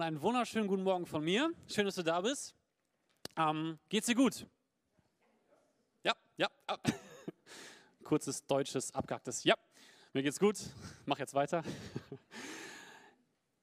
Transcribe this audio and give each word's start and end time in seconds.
Einen 0.00 0.22
wunderschönen 0.22 0.66
guten 0.66 0.82
Morgen 0.82 1.04
von 1.04 1.22
mir. 1.22 1.52
Schön, 1.66 1.84
dass 1.84 1.96
du 1.96 2.02
da 2.02 2.22
bist. 2.22 2.54
Ähm, 3.36 3.78
geht's 3.90 4.06
dir 4.06 4.14
gut? 4.14 4.46
Ja, 6.02 6.14
ja. 6.38 6.48
Ah. 6.66 6.78
Kurzes 8.04 8.46
deutsches, 8.46 8.94
abgehacktes 8.94 9.44
Ja. 9.44 9.56
Mir 10.14 10.22
geht's 10.22 10.38
gut. 10.38 10.56
Mach 11.04 11.18
jetzt 11.18 11.34
weiter. 11.34 11.62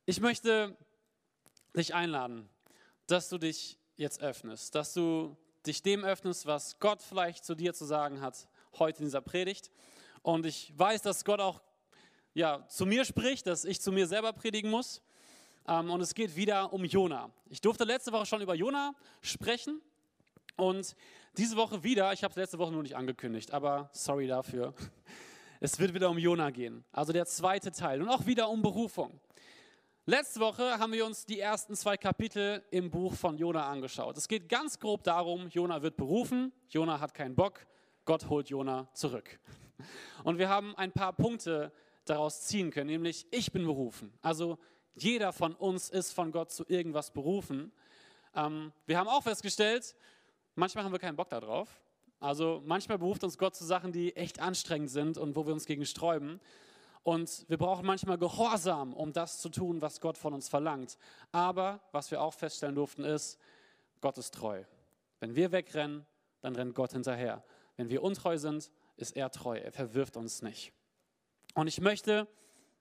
Ich 0.06 0.22
möchte 0.22 0.78
dich 1.76 1.96
einladen, 1.96 2.48
dass 3.08 3.30
du 3.30 3.40
dich 3.40 3.80
jetzt 3.96 4.22
öffnest, 4.22 4.76
dass 4.76 4.94
du 4.94 5.36
dich 5.66 5.82
dem 5.82 6.04
öffnest, 6.04 6.46
was 6.46 6.78
Gott 6.78 7.02
vielleicht 7.02 7.46
zu 7.46 7.56
dir 7.56 7.74
zu 7.74 7.86
sagen 7.86 8.22
hat 8.22 8.48
heute 8.78 9.00
in 9.00 9.06
dieser 9.06 9.22
Predigt. 9.22 9.72
Und 10.22 10.46
ich 10.46 10.72
weiß, 10.78 11.02
dass 11.02 11.26
Gott 11.26 11.40
auch 11.40 11.64
ja, 12.36 12.64
zu 12.68 12.86
mir 12.86 13.06
spricht, 13.06 13.48
dass 13.48 13.66
ich 13.66 13.82
zu 13.82 13.92
mir 13.92 14.06
selber 14.06 14.34
predigen 14.34 14.70
muss. 14.70 15.02
Ähm, 15.68 15.90
und 15.90 16.02
es 16.02 16.14
geht 16.14 16.36
wieder 16.36 16.72
um 16.74 16.86
Jona. 16.86 17.30
Ich 17.50 17.62
durfte 17.62 17.84
letzte 17.84 18.12
Woche 18.12 18.26
schon 18.26 18.42
über 18.42 18.56
Jona 18.56 18.94
sprechen 19.22 19.82
und 20.56 20.96
diese 21.38 21.56
Woche 21.58 21.84
wieder, 21.84 22.14
ich 22.14 22.24
habe 22.24 22.32
es 22.32 22.38
letzte 22.38 22.58
Woche 22.58 22.72
nur 22.72 22.84
nicht 22.84 22.96
angekündigt, 22.96 23.52
aber 23.52 23.90
sorry 23.94 24.28
dafür. 24.28 24.74
Es 25.60 25.80
wird 25.80 25.96
wieder 25.96 26.12
um 26.12 26.20
Jona 26.20 26.52
gehen, 26.52 26.86
also 26.92 27.12
der 27.12 27.26
zweite 27.26 27.72
Teil 27.72 28.00
und 28.04 28.10
auch 28.10 28.28
wieder 28.28 28.48
um 28.48 28.62
Berufung. 28.62 29.20
Letzte 30.06 30.40
Woche 30.40 30.78
haben 30.78 30.94
wir 30.94 31.04
uns 31.04 31.26
die 31.26 31.40
ersten 31.40 31.76
zwei 31.76 31.98
Kapitel 31.98 32.64
im 32.70 32.92
Buch 32.92 33.16
von 33.16 33.40
Jona 33.40 33.68
angeschaut. 33.68 34.18
Es 34.18 34.28
geht 34.28 34.50
ganz 34.50 34.78
grob 34.78 35.04
darum, 35.04 35.48
Jona 35.48 35.82
wird 35.82 35.98
berufen, 35.98 36.54
Jona 36.70 37.00
hat 37.00 37.16
keinen 37.16 37.34
Bock, 37.34 37.66
Gott 38.06 38.30
holt 38.30 38.50
Jona 38.52 38.88
zurück. 38.94 39.40
Und 40.24 40.38
wir 40.38 40.48
haben 40.48 40.76
ein 40.76 40.92
paar 40.92 41.14
Punkte 41.14 41.72
daraus 42.06 42.44
ziehen 42.44 42.70
können, 42.70 42.92
nämlich 42.92 43.26
ich 43.32 43.52
bin 43.52 43.66
berufen. 43.66 44.14
Also 44.22 44.60
jeder 44.98 45.32
von 45.34 45.54
uns 45.56 45.90
ist 45.90 46.14
von 46.14 46.32
Gott 46.32 46.52
zu 46.52 46.66
irgendwas 46.68 47.12
berufen. 47.12 47.72
Ähm, 48.36 48.72
wir 48.86 48.98
haben 48.98 49.08
auch 49.08 49.24
festgestellt, 49.24 49.96
manchmal 50.56 50.84
haben 50.84 50.92
wir 50.92 51.00
keinen 51.00 51.16
Bock 51.16 51.30
darauf. 51.30 51.70
Also 52.20 52.62
manchmal 52.66 52.98
beruft 52.98 53.24
uns 53.24 53.38
Gott 53.38 53.56
zu 53.56 53.64
Sachen, 53.64 53.92
die 53.92 54.16
echt 54.16 54.40
anstrengend 54.40 54.90
sind 54.90 55.18
und 55.18 55.36
wo 55.36 55.46
wir 55.46 55.54
uns 55.54 55.66
gegen 55.66 55.86
sträuben. 55.86 56.40
Und 57.04 57.46
wir 57.48 57.58
brauchen 57.58 57.86
manchmal 57.86 58.18
Gehorsam, 58.18 58.94
um 58.94 59.14
das 59.14 59.40
zu 59.40 59.50
tun, 59.50 59.82
was 59.82 60.02
Gott 60.02 60.18
von 60.18 60.34
uns 60.34 60.50
verlangt. 60.50 60.98
Aber 61.32 61.80
was 61.92 62.12
wir 62.12 62.22
auch 62.22 62.34
feststellen 62.34 62.76
durften, 62.76 63.04
ist, 63.04 63.40
Gott 64.02 64.18
ist 64.18 64.34
treu. 64.34 64.64
Wenn 65.20 65.36
wir 65.36 65.52
wegrennen, 65.52 66.06
dann 66.42 66.56
rennt 66.56 66.76
Gott 66.76 66.92
hinterher. 66.92 67.44
Wenn 67.78 67.90
wir 67.90 68.04
untreu 68.04 68.38
sind, 68.38 68.72
ist 68.98 69.16
er 69.16 69.32
treu. 69.32 69.58
Er 69.58 69.72
verwirft 69.72 70.18
uns 70.18 70.42
nicht. 70.42 70.74
Und 71.54 71.68
ich 71.68 71.80
möchte 71.80 72.28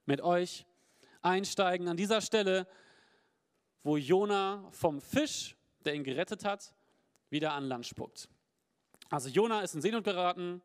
mit 0.06 0.20
euch 0.20 0.66
einsteigen 1.22 1.88
an 1.88 1.96
dieser 1.96 2.20
Stelle, 2.20 2.66
wo 3.82 3.96
Jona 3.96 4.68
vom 4.70 5.00
Fisch, 5.00 5.56
der 5.84 5.94
ihn 5.94 6.04
gerettet 6.04 6.44
hat, 6.44 6.74
wieder 7.30 7.52
an 7.52 7.64
Land 7.64 7.86
spuckt. 7.86 8.28
Also 9.10 9.28
Jona 9.28 9.60
ist 9.60 9.74
in 9.74 9.80
Seenot 9.80 10.04
geraten, 10.04 10.62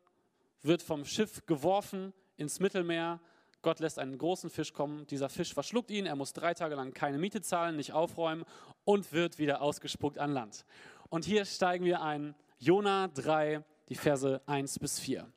wird 0.62 0.82
vom 0.82 1.04
Schiff 1.04 1.44
geworfen 1.46 2.12
ins 2.36 2.60
Mittelmeer. 2.60 3.20
Gott 3.62 3.78
lässt 3.78 3.98
einen 3.98 4.18
großen 4.18 4.50
Fisch 4.50 4.72
kommen. 4.72 5.06
Dieser 5.06 5.28
Fisch 5.28 5.54
verschluckt 5.54 5.90
ihn. 5.90 6.06
Er 6.06 6.16
muss 6.16 6.32
drei 6.32 6.52
Tage 6.54 6.74
lang 6.74 6.92
keine 6.92 7.18
Miete 7.18 7.40
zahlen, 7.40 7.76
nicht 7.76 7.92
aufräumen 7.92 8.44
und 8.84 9.12
wird 9.12 9.38
wieder 9.38 9.62
ausgespuckt 9.62 10.18
an 10.18 10.32
Land. 10.32 10.64
Und 11.08 11.24
hier 11.24 11.44
steigen 11.44 11.84
wir 11.84 12.02
ein. 12.02 12.34
Jona 12.58 13.08
3, 13.08 13.62
die 13.88 13.94
Verse 13.94 14.40
1 14.46 14.78
bis 14.78 14.98
4. 14.98 15.30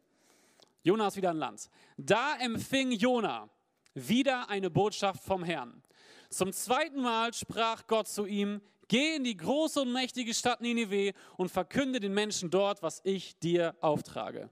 Jona 0.83 1.07
ist 1.07 1.17
wieder 1.17 1.31
an 1.31 1.37
Land. 1.37 1.69
Da 1.97 2.35
empfing 2.37 2.91
Jona 2.91 3.49
wieder 3.95 4.49
eine 4.49 4.69
Botschaft 4.69 5.23
vom 5.23 5.43
Herrn. 5.43 5.81
Zum 6.29 6.53
zweiten 6.53 7.01
Mal 7.01 7.33
sprach 7.33 7.87
Gott 7.87 8.07
zu 8.07 8.25
ihm, 8.25 8.61
geh 8.87 9.15
in 9.15 9.23
die 9.23 9.37
große 9.37 9.81
und 9.81 9.91
mächtige 9.91 10.33
Stadt 10.33 10.61
Ninive 10.61 11.13
und 11.37 11.49
verkünde 11.49 11.99
den 11.99 12.13
Menschen 12.13 12.49
dort, 12.49 12.83
was 12.83 13.01
ich 13.03 13.39
dir 13.39 13.75
auftrage. 13.81 14.49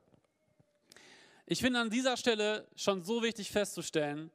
Ich 1.46 1.59
finde 1.59 1.80
an 1.80 1.90
dieser 1.90 2.18
Stelle 2.18 2.68
schon 2.76 3.04
so 3.04 3.22
wichtig 3.22 3.52
festzustellen, 3.52 4.31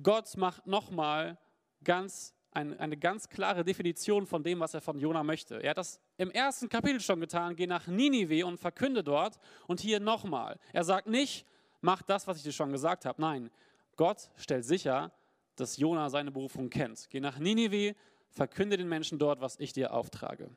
Gott 0.00 0.36
macht 0.36 0.66
nochmal 0.66 1.36
ganz 1.82 2.34
eine, 2.52 2.78
eine 2.78 2.96
ganz 2.96 3.28
klare 3.28 3.64
Definition 3.64 4.26
von 4.26 4.42
dem, 4.42 4.60
was 4.60 4.74
er 4.74 4.80
von 4.80 4.98
Jona 4.98 5.22
möchte. 5.22 5.62
Er 5.62 5.70
hat 5.70 5.78
das 5.78 6.00
im 6.16 6.30
ersten 6.30 6.68
Kapitel 6.68 7.00
schon 7.00 7.20
getan, 7.20 7.56
geh 7.56 7.66
nach 7.66 7.86
Ninive 7.86 8.46
und 8.46 8.58
verkünde 8.58 9.02
dort 9.02 9.38
und 9.66 9.80
hier 9.80 10.00
nochmal. 10.00 10.58
Er 10.72 10.84
sagt 10.84 11.08
nicht, 11.08 11.46
mach 11.80 12.02
das, 12.02 12.26
was 12.26 12.38
ich 12.38 12.42
dir 12.44 12.52
schon 12.52 12.72
gesagt 12.72 13.04
habe. 13.04 13.20
Nein, 13.20 13.50
Gott 13.98 14.30
stellt 14.36 14.64
sicher, 14.64 15.12
dass 15.56 15.76
Jona 15.76 16.08
seine 16.08 16.30
Berufung 16.30 16.70
kennt. 16.70 17.10
Geh 17.10 17.18
nach 17.18 17.38
Ninive, 17.38 17.96
verkünde 18.30 18.76
den 18.76 18.88
Menschen 18.88 19.18
dort, 19.18 19.40
was 19.40 19.58
ich 19.58 19.72
dir 19.72 19.92
auftrage. 19.92 20.48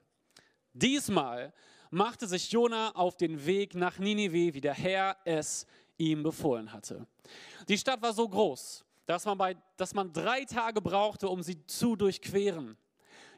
Diesmal 0.74 1.52
machte 1.90 2.28
sich 2.28 2.52
Jona 2.52 2.91
auf 2.91 3.18
den 3.18 3.44
Weg 3.46 3.74
nach 3.74 3.97
Ninive, 3.97 4.53
wie 4.53 4.62
der 4.62 4.75
Herr 4.75 5.18
es 5.25 5.66
ihm 5.97 6.22
befohlen 6.22 6.72
hatte. 6.72 7.07
Die 7.68 7.79
Stadt 7.79 8.02
war 8.03 8.13
so 8.13 8.29
groß, 8.29 8.85
dass 9.07 9.25
man, 9.25 9.40
bei, 9.40 9.58
dass 9.75 9.96
man 9.96 10.13
drei 10.13 10.46
Tage 10.46 10.79
brauchte, 10.79 11.28
um 11.28 11.41
sie 11.41 11.66
zu 11.66 11.96
durchqueren. 11.96 12.78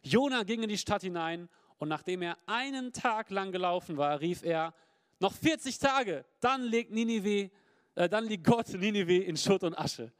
Jona 0.04 0.44
ging 0.44 0.64
in 0.64 0.70
die 0.70 0.78
Stadt 0.78 1.04
hinein 1.04 1.48
und 1.78 1.88
nachdem 1.88 2.24
er 2.24 2.38
einen 2.46 2.92
Tag 2.92 3.30
lang 3.30 3.54
gelaufen 3.54 3.96
war, 3.96 4.20
rief 4.20 4.44
er, 4.44 4.74
noch 5.22 5.34
40 5.34 5.80
Tage, 5.80 6.26
dann 6.42 6.64
legt 6.64 6.92
Ninive 6.92 7.50
dann 7.96 8.26
liegt 8.26 8.44
Gott 8.44 8.70
Ninive 8.70 9.24
in 9.24 9.38
Schutt 9.38 9.64
und 9.64 9.78
Asche. 9.78 10.12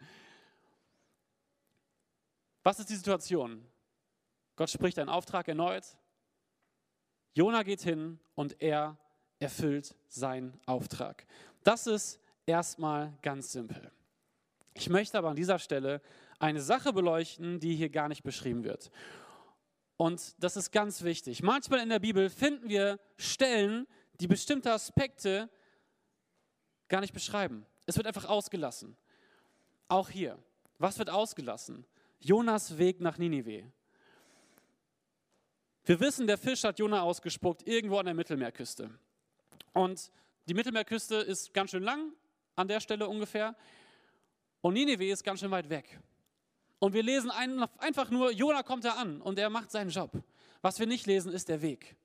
Was 2.64 2.80
ist 2.80 2.90
die 2.90 2.96
Situation? 2.96 3.66
Gott 4.56 4.70
spricht 4.70 5.00
einen 5.00 5.10
Auftrag 5.10 5.48
erneut. 5.48 5.86
Jona 7.34 7.64
geht 7.64 7.82
hin 7.82 8.20
und 8.36 8.62
er 8.62 8.98
erfüllt 9.40 9.96
seinen 10.08 10.60
Auftrag. 10.66 11.26
Das 11.64 11.88
ist 11.88 12.20
erstmal 12.46 13.14
ganz 13.22 13.52
simpel. 13.52 13.92
Ich 14.76 14.90
möchte 14.90 15.18
aber 15.18 15.30
an 15.30 15.36
dieser 15.36 15.60
Stelle 15.60 16.02
eine 16.40 16.62
Sache 16.62 16.94
beleuchten, 16.94 17.60
die 17.60 17.76
hier 17.76 17.90
gar 17.90 18.08
nicht 18.08 18.24
beschrieben 18.24 18.64
wird. 18.64 18.92
Und 19.98 20.36
das 20.44 20.58
ist 20.58 20.72
ganz 20.72 21.04
wichtig. 21.04 21.44
Manchmal 21.44 21.80
in 21.80 21.90
der 21.90 22.00
Bibel 22.00 22.30
finden 22.30 22.70
wir 22.70 23.00
Stellen, 23.18 23.88
die 24.20 24.28
bestimmte 24.28 24.72
Aspekte 24.72 25.50
gar 26.94 27.02
nicht 27.02 27.12
beschreiben. 27.12 27.66
Es 27.88 27.98
wird 27.98 28.06
einfach 28.06 28.26
ausgelassen. 28.26 28.96
Auch 29.88 30.10
hier. 30.10 30.38
Was 30.78 31.00
wird 31.00 31.10
ausgelassen? 31.10 31.88
Jonas 32.20 32.78
Weg 32.78 33.02
nach 33.02 33.18
Ninive. 33.18 33.64
Wir 35.86 36.00
wissen, 36.00 36.28
der 36.28 36.38
Fisch 36.38 36.64
hat 36.64 36.78
Jona 36.78 37.02
ausgespuckt, 37.02 37.68
irgendwo 37.68 37.98
an 37.98 38.06
der 38.06 38.14
Mittelmeerküste. 38.14 38.92
Und 39.74 40.12
die 40.46 40.54
Mittelmeerküste 40.54 41.16
ist 41.16 41.52
ganz 41.52 41.72
schön 41.72 41.82
lang, 41.82 42.14
an 42.56 42.68
der 42.68 42.80
Stelle 42.80 43.08
ungefähr. 43.10 43.56
Und 44.62 44.76
Ninive 44.76 45.08
ist 45.08 45.24
ganz 45.24 45.40
schön 45.40 45.50
weit 45.50 45.72
weg. 45.72 46.00
Und 46.78 46.94
wir 46.94 47.02
lesen 47.02 47.32
einfach 47.32 48.12
nur, 48.12 48.32
Jona 48.32 48.62
kommt 48.62 48.86
da 48.86 48.92
an 48.92 49.20
und 49.20 49.40
er 49.40 49.50
macht 49.50 49.72
seinen 49.72 49.90
Job. 49.90 50.12
Was 50.62 50.78
wir 50.78 50.86
nicht 50.86 51.08
lesen, 51.08 51.34
ist 51.34 51.50
der 51.50 51.64
Weg. 51.64 51.96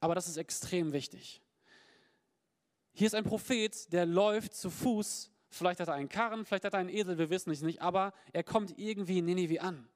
Aber 0.00 0.16
das 0.16 0.26
ist 0.26 0.38
extrem 0.38 0.92
wichtig. 0.92 1.40
Hier 2.96 3.08
ist 3.08 3.14
ein 3.14 3.24
Prophet, 3.24 3.92
der 3.92 4.06
läuft 4.06 4.54
zu 4.54 4.70
Fuß. 4.70 5.32
Vielleicht 5.50 5.80
hat 5.80 5.88
er 5.88 5.94
einen 5.94 6.08
Karren, 6.08 6.44
vielleicht 6.44 6.64
hat 6.64 6.74
er 6.74 6.78
einen 6.78 6.88
Esel, 6.88 7.18
wir 7.18 7.28
wissen 7.28 7.50
es 7.50 7.60
nicht, 7.60 7.82
aber 7.82 8.12
er 8.32 8.44
kommt 8.44 8.78
irgendwie 8.78 9.18
in 9.18 9.24
Ninive 9.24 9.60
an. 9.60 9.88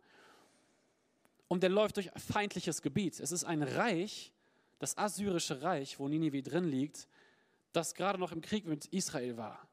Und 1.47 1.63
er 1.63 1.71
läuft 1.71 1.97
durch 1.97 2.11
feindliches 2.17 2.83
Gebiet. 2.83 3.21
Es 3.21 3.31
ist 3.31 3.45
ein 3.45 3.63
Reich, 3.63 4.33
das 4.81 4.99
assyrische 4.99 5.63
Reich, 5.63 6.01
wo 6.01 6.09
Ninive 6.09 6.43
drin 6.43 6.65
liegt, 6.65 7.09
das 7.73 7.95
gerade 7.95 8.19
noch 8.19 8.33
im 8.33 8.41
Krieg 8.41 8.67
mit 8.67 8.87
Israel 8.87 9.37
war. 9.37 9.69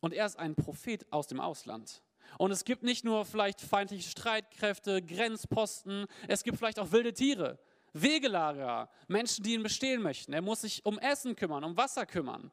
Und 0.00 0.12
er 0.12 0.26
ist 0.26 0.38
ein 0.38 0.56
Prophet 0.56 1.06
aus 1.12 1.28
dem 1.28 1.38
Ausland. 1.38 2.02
Und 2.36 2.50
es 2.50 2.64
gibt 2.64 2.82
nicht 2.82 3.04
nur 3.04 3.24
vielleicht 3.24 3.60
feindliche 3.60 4.10
Streitkräfte, 4.10 5.02
Grenzposten, 5.02 6.06
es 6.26 6.42
gibt 6.42 6.58
vielleicht 6.58 6.80
auch 6.80 6.90
wilde 6.90 7.12
Tiere. 7.12 7.60
Wegelagerer, 7.94 8.90
Menschen, 9.08 9.44
die 9.44 9.54
ihn 9.54 9.62
bestehlen 9.62 10.02
möchten. 10.02 10.32
Er 10.32 10.42
muss 10.42 10.60
sich 10.60 10.84
um 10.84 10.98
Essen 10.98 11.34
kümmern, 11.34 11.64
um 11.64 11.76
Wasser 11.76 12.04
kümmern. 12.04 12.50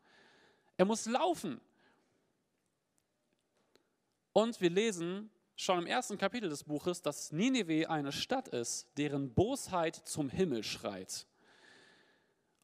Er 0.78 0.86
muss 0.86 1.06
laufen. 1.06 1.60
Und 4.34 4.62
wir 4.62 4.70
lesen 4.70 5.30
schon 5.56 5.80
im 5.80 5.88
ersten 5.88 6.18
Kapitel 6.18 6.50
des 6.50 6.64
Buches, 6.64 7.02
dass 7.02 7.32
Nineveh 7.32 7.88
eine 7.88 8.12
Stadt 8.12 8.48
ist, 8.48 8.88
deren 8.98 9.34
Bosheit 9.34 9.96
zum 9.96 10.30
Himmel 10.30 10.64
schreit. 10.64 11.28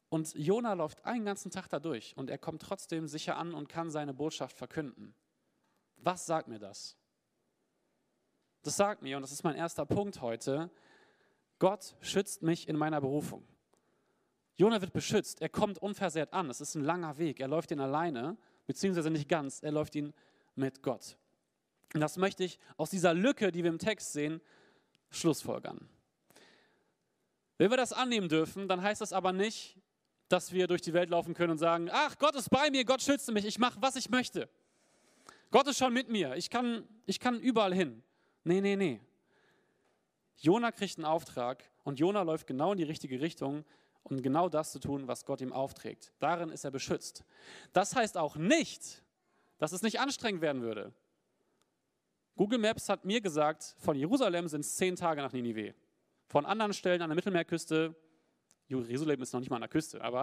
Und 0.08 0.34
Jona 0.34 0.72
läuft 0.72 1.04
einen 1.04 1.24
ganzen 1.24 1.50
Tag 1.50 1.68
da 1.68 1.80
durch 1.80 2.16
und 2.16 2.30
er 2.30 2.38
kommt 2.38 2.62
trotzdem 2.62 3.06
sicher 3.06 3.36
an 3.36 3.52
und 3.52 3.68
kann 3.68 3.90
seine 3.90 4.14
Botschaft 4.14 4.56
verkünden. 4.56 5.14
Was 5.96 6.26
sagt 6.26 6.48
mir 6.48 6.58
das? 6.58 6.96
Das 8.62 8.76
sagt 8.76 9.02
mir, 9.02 9.16
und 9.16 9.22
das 9.22 9.32
ist 9.32 9.44
mein 9.44 9.56
erster 9.56 9.84
Punkt 9.84 10.20
heute, 10.20 10.70
Gott 11.58 11.96
schützt 12.00 12.42
mich 12.42 12.68
in 12.68 12.76
meiner 12.76 13.00
Berufung. 13.00 13.46
Jona 14.56 14.80
wird 14.80 14.92
beschützt, 14.92 15.40
er 15.40 15.48
kommt 15.48 15.78
unversehrt 15.78 16.32
an. 16.32 16.50
Es 16.50 16.60
ist 16.60 16.74
ein 16.74 16.84
langer 16.84 17.18
Weg, 17.18 17.40
er 17.40 17.48
läuft 17.48 17.70
ihn 17.70 17.80
alleine, 17.80 18.36
beziehungsweise 18.66 19.10
nicht 19.10 19.28
ganz, 19.28 19.62
er 19.62 19.72
läuft 19.72 19.94
ihn 19.94 20.12
mit 20.56 20.82
Gott. 20.82 21.16
Und 21.94 22.00
das 22.00 22.16
möchte 22.16 22.44
ich 22.44 22.58
aus 22.76 22.90
dieser 22.90 23.14
Lücke, 23.14 23.52
die 23.52 23.62
wir 23.62 23.70
im 23.70 23.78
Text 23.78 24.12
sehen, 24.12 24.40
schlussfolgern. 25.10 25.88
Wenn 27.56 27.70
wir 27.70 27.76
das 27.76 27.92
annehmen 27.92 28.28
dürfen, 28.28 28.68
dann 28.68 28.82
heißt 28.82 29.00
das 29.00 29.12
aber 29.12 29.32
nicht, 29.32 29.78
dass 30.28 30.52
wir 30.52 30.66
durch 30.66 30.82
die 30.82 30.92
Welt 30.92 31.10
laufen 31.10 31.34
können 31.34 31.52
und 31.52 31.58
sagen, 31.58 31.88
ach, 31.90 32.18
Gott 32.18 32.34
ist 32.34 32.50
bei 32.50 32.70
mir, 32.70 32.84
Gott 32.84 33.02
schützt 33.02 33.32
mich, 33.32 33.44
ich 33.44 33.58
mache, 33.58 33.80
was 33.80 33.96
ich 33.96 34.10
möchte. 34.10 34.48
Gott 35.50 35.66
ist 35.66 35.78
schon 35.78 35.92
mit 35.92 36.08
mir, 36.08 36.36
ich 36.36 36.50
kann, 36.50 36.86
ich 37.06 37.18
kann 37.18 37.40
überall 37.40 37.72
hin. 37.72 38.02
Nee, 38.44 38.60
nee, 38.60 38.76
nee. 38.76 39.00
Jona 40.38 40.70
kriegt 40.70 40.98
einen 40.98 41.04
Auftrag 41.04 41.64
und 41.84 41.98
Jona 41.98 42.22
läuft 42.22 42.46
genau 42.46 42.72
in 42.72 42.78
die 42.78 42.84
richtige 42.84 43.20
Richtung, 43.20 43.64
um 44.04 44.22
genau 44.22 44.48
das 44.48 44.72
zu 44.72 44.78
tun, 44.78 45.08
was 45.08 45.24
Gott 45.24 45.40
ihm 45.40 45.52
aufträgt. 45.52 46.12
Darin 46.20 46.50
ist 46.50 46.64
er 46.64 46.70
beschützt. 46.70 47.24
Das 47.72 47.94
heißt 47.94 48.16
auch 48.16 48.36
nicht, 48.36 49.04
dass 49.58 49.72
es 49.72 49.82
nicht 49.82 50.00
anstrengend 50.00 50.40
werden 50.40 50.62
würde. 50.62 50.92
Google 52.36 52.58
Maps 52.58 52.88
hat 52.88 53.04
mir 53.04 53.20
gesagt, 53.20 53.74
von 53.78 53.96
Jerusalem 53.96 54.46
sind 54.46 54.60
es 54.60 54.76
zehn 54.76 54.94
Tage 54.94 55.20
nach 55.20 55.32
Ninive. 55.32 55.74
Von 56.28 56.46
anderen 56.46 56.72
Stellen 56.72 57.02
an 57.02 57.10
der 57.10 57.16
Mittelmeerküste, 57.16 57.96
Jerusalem 58.68 59.22
ist 59.22 59.32
noch 59.32 59.40
nicht 59.40 59.50
mal 59.50 59.56
an 59.56 59.62
der 59.62 59.68
Küste, 59.68 60.00
aber 60.00 60.22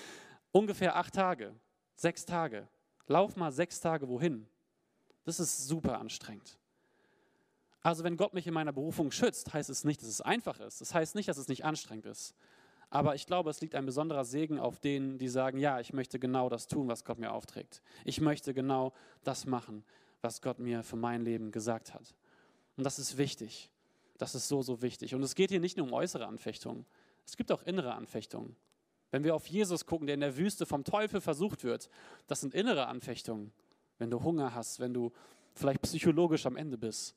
ungefähr 0.50 0.96
acht 0.96 1.14
Tage, 1.14 1.54
sechs 1.94 2.24
Tage. 2.24 2.66
Lauf 3.06 3.36
mal 3.36 3.52
sechs 3.52 3.78
Tage 3.78 4.08
wohin. 4.08 4.48
Das 5.24 5.38
ist 5.38 5.68
super 5.68 6.00
anstrengend. 6.00 6.58
Also 7.82 8.04
wenn 8.04 8.16
Gott 8.16 8.34
mich 8.34 8.46
in 8.46 8.54
meiner 8.54 8.72
Berufung 8.72 9.10
schützt, 9.10 9.52
heißt 9.52 9.70
es 9.70 9.84
nicht, 9.84 10.00
dass 10.00 10.08
es 10.08 10.20
einfach 10.20 10.60
ist. 10.60 10.80
Das 10.80 10.94
heißt 10.94 11.14
nicht, 11.14 11.28
dass 11.28 11.36
es 11.38 11.48
nicht 11.48 11.64
anstrengend 11.64 12.06
ist. 12.06 12.34
Aber 12.90 13.14
ich 13.14 13.26
glaube, 13.26 13.50
es 13.50 13.60
liegt 13.60 13.74
ein 13.74 13.86
besonderer 13.86 14.24
Segen 14.24 14.58
auf 14.58 14.78
denen, 14.78 15.18
die 15.18 15.28
sagen, 15.28 15.58
ja, 15.58 15.80
ich 15.80 15.92
möchte 15.92 16.18
genau 16.18 16.48
das 16.48 16.68
tun, 16.68 16.88
was 16.88 17.04
Gott 17.04 17.18
mir 17.18 17.32
aufträgt. 17.32 17.82
Ich 18.04 18.20
möchte 18.20 18.52
genau 18.52 18.92
das 19.24 19.46
machen, 19.46 19.82
was 20.20 20.42
Gott 20.42 20.58
mir 20.58 20.82
für 20.82 20.96
mein 20.96 21.22
Leben 21.22 21.50
gesagt 21.52 21.94
hat. 21.94 22.14
Und 22.76 22.84
das 22.84 22.98
ist 22.98 23.16
wichtig. 23.16 23.70
Das 24.18 24.34
ist 24.34 24.46
so, 24.46 24.62
so 24.62 24.82
wichtig. 24.82 25.14
Und 25.14 25.22
es 25.22 25.34
geht 25.34 25.50
hier 25.50 25.58
nicht 25.58 25.78
nur 25.78 25.86
um 25.86 25.92
äußere 25.94 26.26
Anfechtungen. 26.26 26.84
Es 27.26 27.36
gibt 27.36 27.50
auch 27.50 27.62
innere 27.62 27.94
Anfechtungen. 27.94 28.56
Wenn 29.10 29.24
wir 29.24 29.34
auf 29.34 29.46
Jesus 29.46 29.86
gucken, 29.86 30.06
der 30.06 30.14
in 30.14 30.20
der 30.20 30.36
Wüste 30.36 30.66
vom 30.66 30.84
Teufel 30.84 31.20
versucht 31.20 31.64
wird, 31.64 31.88
das 32.26 32.40
sind 32.40 32.54
innere 32.54 32.86
Anfechtungen. 32.86 33.52
Wenn 33.98 34.10
du 34.10 34.22
Hunger 34.22 34.54
hast, 34.54 34.80
wenn 34.80 34.94
du 34.94 35.12
vielleicht 35.54 35.82
psychologisch 35.82 36.46
am 36.46 36.56
Ende 36.56 36.78
bist. 36.78 37.14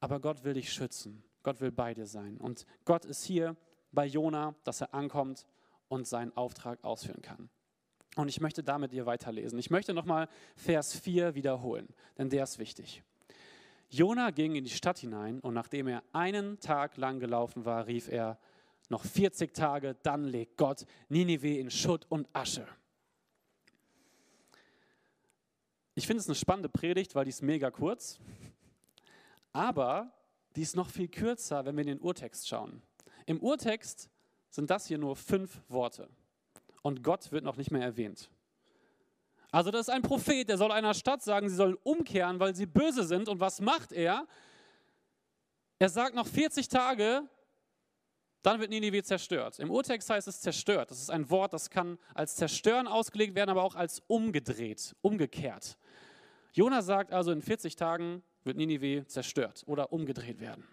Aber 0.00 0.20
Gott 0.20 0.44
will 0.44 0.54
dich 0.54 0.72
schützen. 0.72 1.22
Gott 1.42 1.60
will 1.60 1.72
bei 1.72 1.94
dir 1.94 2.06
sein. 2.06 2.36
Und 2.38 2.66
Gott 2.84 3.04
ist 3.04 3.24
hier 3.24 3.56
bei 3.92 4.06
Jona, 4.06 4.54
dass 4.64 4.80
er 4.80 4.94
ankommt 4.94 5.46
und 5.88 6.06
seinen 6.06 6.36
Auftrag 6.36 6.82
ausführen 6.84 7.22
kann. 7.22 7.50
Und 8.16 8.28
ich 8.28 8.40
möchte 8.40 8.62
damit 8.62 8.92
dir 8.92 9.06
weiterlesen. 9.06 9.58
Ich 9.58 9.70
möchte 9.70 9.94
nochmal 9.94 10.28
Vers 10.56 10.98
4 10.98 11.34
wiederholen, 11.34 11.88
denn 12.18 12.28
der 12.28 12.44
ist 12.44 12.58
wichtig. 12.58 13.02
Jona 13.88 14.30
ging 14.30 14.54
in 14.54 14.64
die 14.64 14.70
Stadt 14.70 14.98
hinein 14.98 15.40
und 15.40 15.54
nachdem 15.54 15.88
er 15.88 16.02
einen 16.12 16.60
Tag 16.60 16.96
lang 16.96 17.18
gelaufen 17.18 17.64
war, 17.64 17.86
rief 17.86 18.08
er, 18.08 18.38
noch 18.88 19.04
40 19.04 19.54
Tage, 19.54 19.96
dann 20.02 20.24
legt 20.24 20.56
Gott 20.56 20.84
Ninive 21.08 21.58
in 21.58 21.70
Schutt 21.70 22.06
und 22.08 22.28
Asche. 22.32 22.66
Ich 25.94 26.06
finde 26.06 26.20
es 26.20 26.28
eine 26.28 26.34
spannende 26.34 26.68
Predigt, 26.68 27.14
weil 27.14 27.24
die 27.24 27.30
ist 27.30 27.42
mega 27.42 27.70
kurz, 27.70 28.18
aber 29.52 30.12
die 30.56 30.62
ist 30.62 30.76
noch 30.76 30.88
viel 30.88 31.08
kürzer, 31.08 31.64
wenn 31.64 31.76
wir 31.76 31.82
in 31.82 31.88
den 31.88 32.00
Urtext 32.00 32.48
schauen. 32.48 32.82
Im 33.26 33.40
Urtext 33.40 34.10
sind 34.48 34.70
das 34.70 34.86
hier 34.86 34.98
nur 34.98 35.16
fünf 35.16 35.62
Worte 35.68 36.08
und 36.82 37.02
Gott 37.02 37.30
wird 37.32 37.44
noch 37.44 37.56
nicht 37.56 37.70
mehr 37.70 37.82
erwähnt. 37.82 38.30
Also 39.52 39.70
das 39.70 39.82
ist 39.82 39.90
ein 39.90 40.02
Prophet, 40.02 40.48
der 40.48 40.58
soll 40.58 40.70
einer 40.70 40.94
Stadt 40.94 41.22
sagen, 41.22 41.48
sie 41.48 41.56
sollen 41.56 41.76
umkehren, 41.82 42.38
weil 42.38 42.54
sie 42.54 42.66
böse 42.66 43.04
sind. 43.04 43.28
Und 43.28 43.40
was 43.40 43.60
macht 43.60 43.92
er? 43.92 44.26
Er 45.78 45.88
sagt 45.88 46.14
noch 46.14 46.26
40 46.26 46.68
Tage, 46.68 47.28
dann 48.42 48.60
wird 48.60 48.70
Ninive 48.70 49.02
zerstört. 49.02 49.58
Im 49.58 49.70
Urtext 49.70 50.08
heißt 50.08 50.28
es 50.28 50.40
zerstört. 50.40 50.90
Das 50.90 51.00
ist 51.00 51.10
ein 51.10 51.28
Wort, 51.30 51.52
das 51.52 51.68
kann 51.68 51.98
als 52.14 52.36
zerstören 52.36 52.86
ausgelegt 52.86 53.34
werden, 53.34 53.50
aber 53.50 53.64
auch 53.64 53.74
als 53.74 54.02
umgedreht, 54.06 54.94
umgekehrt. 55.02 55.76
Jona 56.52 56.82
sagt 56.82 57.12
also, 57.12 57.32
in 57.32 57.42
40 57.42 57.76
Tagen 57.76 58.22
wird 58.44 58.56
Ninive 58.56 59.06
zerstört 59.06 59.62
oder 59.66 59.92
umgedreht 59.92 60.40
werden. 60.40 60.64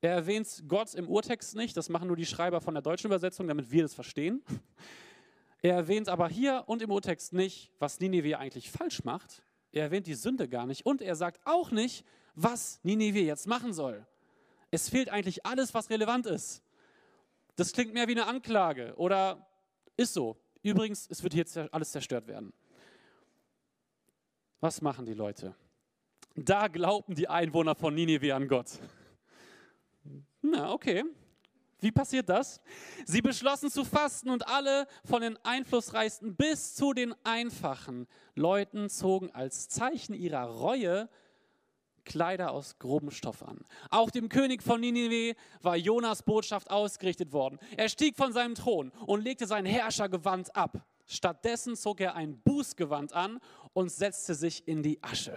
Er 0.00 0.10
erwähnt 0.14 0.64
Gott 0.66 0.94
im 0.94 1.08
Urtext 1.08 1.54
nicht, 1.54 1.76
das 1.76 1.88
machen 1.88 2.08
nur 2.08 2.16
die 2.16 2.26
Schreiber 2.26 2.60
von 2.60 2.74
der 2.74 2.82
deutschen 2.82 3.06
Übersetzung, 3.06 3.46
damit 3.46 3.70
wir 3.70 3.82
das 3.82 3.94
verstehen. 3.94 4.42
Er 5.62 5.76
erwähnt 5.76 6.08
aber 6.08 6.28
hier 6.28 6.64
und 6.66 6.82
im 6.82 6.90
Urtext 6.90 7.32
nicht, 7.32 7.70
was 7.78 8.00
Ninive 8.00 8.36
eigentlich 8.36 8.70
falsch 8.70 9.04
macht. 9.04 9.44
Er 9.70 9.84
erwähnt 9.84 10.08
die 10.08 10.14
Sünde 10.14 10.48
gar 10.48 10.66
nicht 10.66 10.84
und 10.84 11.00
er 11.00 11.14
sagt 11.14 11.40
auch 11.46 11.70
nicht, 11.70 12.04
was 12.34 12.80
Ninive 12.82 13.20
jetzt 13.20 13.46
machen 13.46 13.72
soll. 13.72 14.04
Es 14.72 14.88
fehlt 14.88 15.08
eigentlich 15.08 15.46
alles, 15.46 15.72
was 15.72 15.88
relevant 15.88 16.26
ist. 16.26 16.62
Das 17.54 17.72
klingt 17.72 17.94
mehr 17.94 18.08
wie 18.08 18.12
eine 18.12 18.26
Anklage 18.26 18.94
oder 18.96 19.46
ist 19.96 20.14
so. 20.14 20.36
Übrigens, 20.62 21.06
es 21.08 21.22
wird 21.22 21.34
hier 21.34 21.68
alles 21.72 21.92
zerstört 21.92 22.26
werden. 22.26 22.52
Was 24.60 24.80
machen 24.80 25.06
die 25.06 25.14
Leute? 25.14 25.54
Da 26.34 26.68
glauben 26.68 27.14
die 27.14 27.28
Einwohner 27.28 27.74
von 27.74 27.94
Ninive 27.94 28.34
an 28.34 28.48
Gott. 28.48 28.78
Na, 30.40 30.72
okay, 30.72 31.04
wie 31.80 31.92
passiert 31.92 32.28
das? 32.28 32.60
Sie 33.04 33.20
beschlossen 33.20 33.70
zu 33.70 33.84
fasten 33.84 34.30
und 34.30 34.46
alle 34.46 34.86
von 35.04 35.20
den 35.20 35.36
Einflussreichsten 35.44 36.36
bis 36.36 36.74
zu 36.74 36.92
den 36.92 37.14
einfachen 37.24 38.06
Leuten 38.34 38.88
zogen 38.88 39.30
als 39.32 39.68
Zeichen 39.68 40.14
ihrer 40.14 40.44
Reue 40.44 41.08
Kleider 42.04 42.52
aus 42.52 42.78
grobem 42.78 43.10
Stoff 43.10 43.42
an. 43.42 43.64
Auch 43.90 44.10
dem 44.10 44.28
König 44.28 44.62
von 44.62 44.80
Ninive 44.80 45.36
war 45.60 45.76
Jonas 45.76 46.22
Botschaft 46.22 46.70
ausgerichtet 46.70 47.32
worden. 47.32 47.58
Er 47.76 47.88
stieg 47.88 48.16
von 48.16 48.32
seinem 48.32 48.54
Thron 48.54 48.90
und 49.06 49.22
legte 49.22 49.46
sein 49.46 49.66
Herrschergewand 49.66 50.54
ab. 50.56 50.86
Stattdessen 51.06 51.76
zog 51.76 52.00
er 52.00 52.14
ein 52.14 52.40
Bußgewand 52.42 53.12
an 53.12 53.38
und 53.72 53.90
setzte 53.90 54.34
sich 54.34 54.66
in 54.66 54.82
die 54.82 55.02
Asche. 55.02 55.36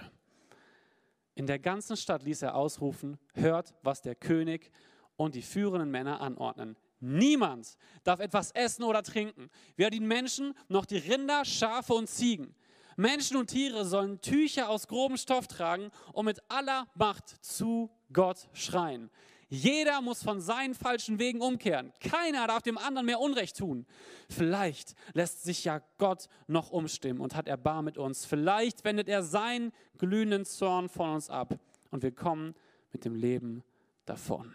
In 1.36 1.48
der 1.48 1.60
ganzen 1.60 1.98
Stadt 1.98 2.24
ließ 2.24 2.42
er 2.42 2.56
ausrufen, 2.56 3.18
hört, 3.34 3.76
was 3.84 4.02
der 4.02 4.16
König 4.16 4.72
und 5.18 5.36
die 5.36 5.42
führenden 5.42 5.92
Männer 5.92 6.22
anordnen. 6.22 6.78
Niemand 7.02 7.78
darf 8.04 8.22
etwas 8.22 8.52
essen 8.52 8.84
oder 8.84 9.04
trinken, 9.04 9.50
weder 9.76 9.90
die 9.90 10.00
Menschen 10.00 10.54
noch 10.70 10.86
die 10.86 10.98
Rinder, 10.98 11.44
Schafe 11.44 11.94
und 11.94 12.10
Ziegen. 12.10 12.56
Menschen 12.96 13.36
und 13.36 13.48
Tiere 13.48 13.84
sollen 13.84 14.22
Tücher 14.22 14.70
aus 14.70 14.88
grobem 14.88 15.18
Stoff 15.18 15.48
tragen 15.48 15.92
und 16.14 16.26
mit 16.26 16.40
aller 16.50 16.88
Macht 16.96 17.28
zu 17.44 17.92
Gott 18.14 18.48
schreien. 18.54 19.10
Jeder 19.48 20.02
muss 20.02 20.24
von 20.24 20.42
seinen 20.42 20.74
falschen 20.74 21.20
Wegen 21.20 21.42
umkehren. 21.42 21.94
Keiner 22.00 22.48
darf 22.48 22.64
dem 22.64 22.78
anderen 22.78 23.06
mehr 23.06 23.20
Unrecht 23.20 23.58
tun. 23.58 23.86
Vielleicht 24.30 24.96
lässt 25.14 25.44
sich 25.44 25.66
ja 25.66 25.82
Gott 25.98 26.28
noch 26.48 26.72
umstimmen 26.72 27.22
und 27.22 27.36
hat 27.36 27.48
Erbarm 27.48 27.86
mit 27.86 27.98
uns. 27.98 28.26
Vielleicht 28.26 28.84
wendet 28.84 29.08
er 29.08 29.22
seinen 29.22 29.72
glühenden 29.98 30.46
Zorn 30.46 30.90
von 30.90 31.12
uns 31.12 31.30
ab 31.30 31.60
und 31.92 32.02
wir 32.02 32.12
kommen 32.12 32.56
mit 32.92 33.06
dem 33.06 33.16
Leben 33.16 33.64
davon. 34.06 34.54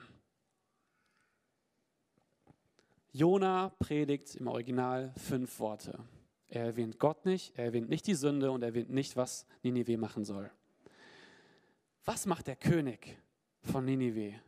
Jona 3.13 3.71
predigt 3.79 4.37
im 4.37 4.47
Original 4.47 5.13
fünf 5.17 5.59
Worte. 5.59 5.99
Er 6.49 6.65
erwähnt 6.65 6.99
Gott 6.99 7.27
nicht, 7.27 7.57
er 7.57 7.67
erwähnt 7.67 7.89
nicht 7.89 8.07
die 8.07 8.15
Sünde 8.15 8.51
und 8.51 8.63
er 8.63 8.69
erwähnt 8.69 8.91
nicht, 8.91 9.17
was 9.17 9.47
Ninive 9.63 9.97
machen 9.97 10.25
soll. 10.25 10.51
Was 12.05 12.27
macht 12.27 12.49
der 12.49 12.57
König 12.57 13.19
von 13.63 13.85
Ninive? 13.85 14.41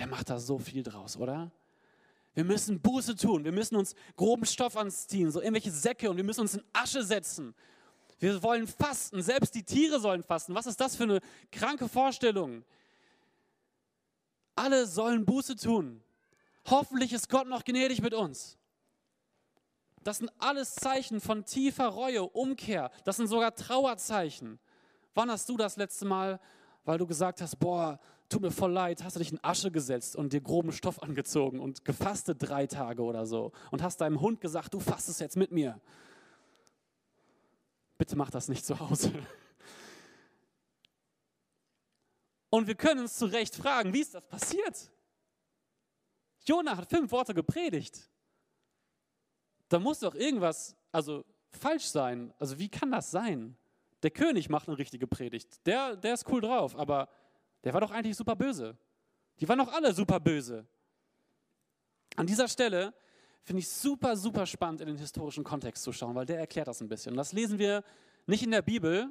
Er 0.00 0.06
macht 0.06 0.30
da 0.30 0.38
so 0.38 0.58
viel 0.58 0.82
draus, 0.82 1.18
oder? 1.18 1.50
Wir 2.32 2.42
müssen 2.42 2.80
Buße 2.80 3.16
tun, 3.16 3.44
wir 3.44 3.52
müssen 3.52 3.76
uns 3.76 3.94
groben 4.16 4.46
Stoff 4.46 4.74
anziehen, 4.78 5.30
so 5.30 5.42
irgendwelche 5.42 5.70
Säcke 5.70 6.08
und 6.08 6.16
wir 6.16 6.24
müssen 6.24 6.40
uns 6.40 6.54
in 6.54 6.64
Asche 6.72 7.04
setzen. 7.04 7.54
Wir 8.18 8.42
wollen 8.42 8.66
fasten, 8.66 9.20
selbst 9.20 9.54
die 9.54 9.62
Tiere 9.62 10.00
sollen 10.00 10.22
fasten. 10.22 10.54
Was 10.54 10.64
ist 10.64 10.80
das 10.80 10.96
für 10.96 11.02
eine 11.02 11.20
kranke 11.52 11.86
Vorstellung? 11.86 12.64
Alle 14.56 14.86
sollen 14.86 15.26
Buße 15.26 15.56
tun. 15.56 16.02
Hoffentlich 16.70 17.12
ist 17.12 17.28
Gott 17.28 17.46
noch 17.46 17.62
gnädig 17.62 18.00
mit 18.00 18.14
uns. 18.14 18.56
Das 20.02 20.16
sind 20.16 20.32
alles 20.38 20.76
Zeichen 20.76 21.20
von 21.20 21.44
tiefer 21.44 21.88
Reue, 21.88 22.22
Umkehr. 22.22 22.90
Das 23.04 23.18
sind 23.18 23.26
sogar 23.26 23.54
Trauerzeichen. 23.54 24.58
Wann 25.12 25.30
hast 25.30 25.46
du 25.50 25.58
das 25.58 25.76
letzte 25.76 26.06
Mal, 26.06 26.40
weil 26.86 26.96
du 26.96 27.06
gesagt 27.06 27.42
hast, 27.42 27.58
boah, 27.58 28.00
tut 28.30 28.42
mir 28.42 28.50
voll 28.50 28.72
leid, 28.72 29.04
hast 29.04 29.16
du 29.16 29.18
dich 29.18 29.32
in 29.32 29.44
Asche 29.44 29.70
gesetzt 29.70 30.16
und 30.16 30.32
dir 30.32 30.40
groben 30.40 30.72
Stoff 30.72 31.02
angezogen 31.02 31.60
und 31.60 31.84
gefastet 31.84 32.38
drei 32.40 32.66
Tage 32.66 33.02
oder 33.02 33.26
so 33.26 33.52
und 33.70 33.82
hast 33.82 34.00
deinem 34.00 34.20
Hund 34.20 34.40
gesagt, 34.40 34.72
du 34.72 34.80
fastest 34.80 35.20
jetzt 35.20 35.36
mit 35.36 35.52
mir. 35.52 35.80
Bitte 37.98 38.16
mach 38.16 38.30
das 38.30 38.48
nicht 38.48 38.64
zu 38.64 38.78
Hause. 38.80 39.12
Und 42.48 42.66
wir 42.66 42.74
können 42.74 43.00
uns 43.00 43.16
zu 43.16 43.26
Recht 43.26 43.54
fragen, 43.54 43.92
wie 43.92 44.00
ist 44.00 44.14
das 44.14 44.26
passiert? 44.26 44.90
Jona 46.44 46.76
hat 46.76 46.88
fünf 46.88 47.12
Worte 47.12 47.34
gepredigt. 47.34 48.08
Da 49.68 49.78
muss 49.78 50.00
doch 50.00 50.14
irgendwas, 50.14 50.74
also 50.90 51.24
falsch 51.52 51.84
sein. 51.84 52.32
Also 52.38 52.58
wie 52.58 52.68
kann 52.68 52.90
das 52.90 53.10
sein? 53.10 53.56
Der 54.02 54.10
König 54.10 54.48
macht 54.48 54.66
eine 54.68 54.78
richtige 54.78 55.06
Predigt. 55.06 55.64
Der, 55.66 55.94
der 55.96 56.14
ist 56.14 56.28
cool 56.28 56.40
drauf, 56.40 56.74
aber 56.76 57.08
der 57.64 57.72
war 57.74 57.80
doch 57.80 57.90
eigentlich 57.90 58.16
super 58.16 58.36
böse. 58.36 58.76
Die 59.38 59.48
waren 59.48 59.58
doch 59.58 59.72
alle 59.72 59.92
super 59.92 60.20
böse. 60.20 60.66
An 62.16 62.26
dieser 62.26 62.48
Stelle 62.48 62.92
finde 63.42 63.60
ich 63.60 63.68
super, 63.68 64.16
super 64.16 64.46
spannend, 64.46 64.80
in 64.80 64.88
den 64.88 64.96
historischen 64.96 65.44
Kontext 65.44 65.82
zu 65.82 65.92
schauen, 65.92 66.14
weil 66.14 66.26
der 66.26 66.38
erklärt 66.38 66.68
das 66.68 66.80
ein 66.80 66.88
bisschen. 66.88 67.12
Und 67.12 67.16
das 67.16 67.32
lesen 67.32 67.58
wir 67.58 67.82
nicht 68.26 68.42
in 68.42 68.50
der 68.50 68.62
Bibel, 68.62 69.08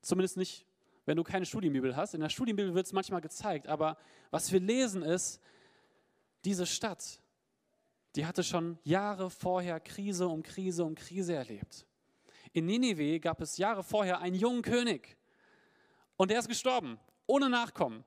zumindest 0.00 0.36
nicht, 0.36 0.66
wenn 1.04 1.16
du 1.16 1.24
keine 1.24 1.46
Studienbibel 1.46 1.96
hast. 1.96 2.14
In 2.14 2.20
der 2.20 2.28
Studienbibel 2.28 2.74
wird 2.74 2.86
es 2.86 2.92
manchmal 2.92 3.20
gezeigt, 3.20 3.66
aber 3.66 3.96
was 4.30 4.52
wir 4.52 4.60
lesen 4.60 5.02
ist, 5.02 5.40
diese 6.44 6.66
Stadt, 6.66 7.20
die 8.14 8.26
hatte 8.26 8.42
schon 8.42 8.78
Jahre 8.84 9.30
vorher 9.30 9.80
Krise 9.80 10.28
um 10.28 10.42
Krise 10.42 10.84
um 10.84 10.94
Krise 10.94 11.34
erlebt. 11.34 11.86
In 12.52 12.66
Ninive 12.66 13.18
gab 13.20 13.40
es 13.40 13.56
Jahre 13.56 13.82
vorher 13.82 14.20
einen 14.20 14.36
jungen 14.36 14.62
König 14.62 15.16
und 16.16 16.30
der 16.30 16.38
ist 16.38 16.48
gestorben, 16.48 17.00
ohne 17.32 17.48
Nachkommen. 17.48 18.04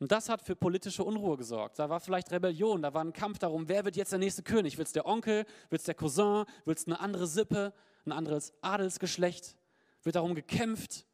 Und 0.00 0.12
das 0.12 0.28
hat 0.28 0.42
für 0.42 0.54
politische 0.54 1.02
Unruhe 1.02 1.38
gesorgt. 1.38 1.78
Da 1.78 1.88
war 1.88 1.98
vielleicht 1.98 2.30
Rebellion, 2.30 2.82
da 2.82 2.92
war 2.92 3.02
ein 3.02 3.14
Kampf 3.14 3.38
darum, 3.38 3.68
wer 3.68 3.86
wird 3.86 3.96
jetzt 3.96 4.12
der 4.12 4.18
nächste 4.18 4.42
König? 4.42 4.76
Wird 4.76 4.86
es 4.86 4.92
der 4.92 5.06
Onkel, 5.06 5.46
wird 5.70 5.80
es 5.80 5.86
der 5.86 5.94
Cousin, 5.94 6.44
wird 6.66 6.78
es 6.78 6.86
eine 6.86 7.00
andere 7.00 7.26
Sippe, 7.26 7.72
ein 8.04 8.12
anderes 8.12 8.52
Adelsgeschlecht? 8.60 9.56
Wird 10.02 10.14
darum 10.14 10.34
gekämpft? 10.34 11.06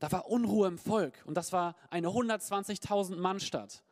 Da 0.00 0.10
war 0.10 0.26
Unruhe 0.26 0.66
im 0.66 0.78
Volk 0.78 1.22
und 1.26 1.36
das 1.36 1.52
war 1.52 1.76
eine 1.90 2.08
120.000 2.08 3.16
Mann 3.16 3.38
Stadt. 3.38 3.84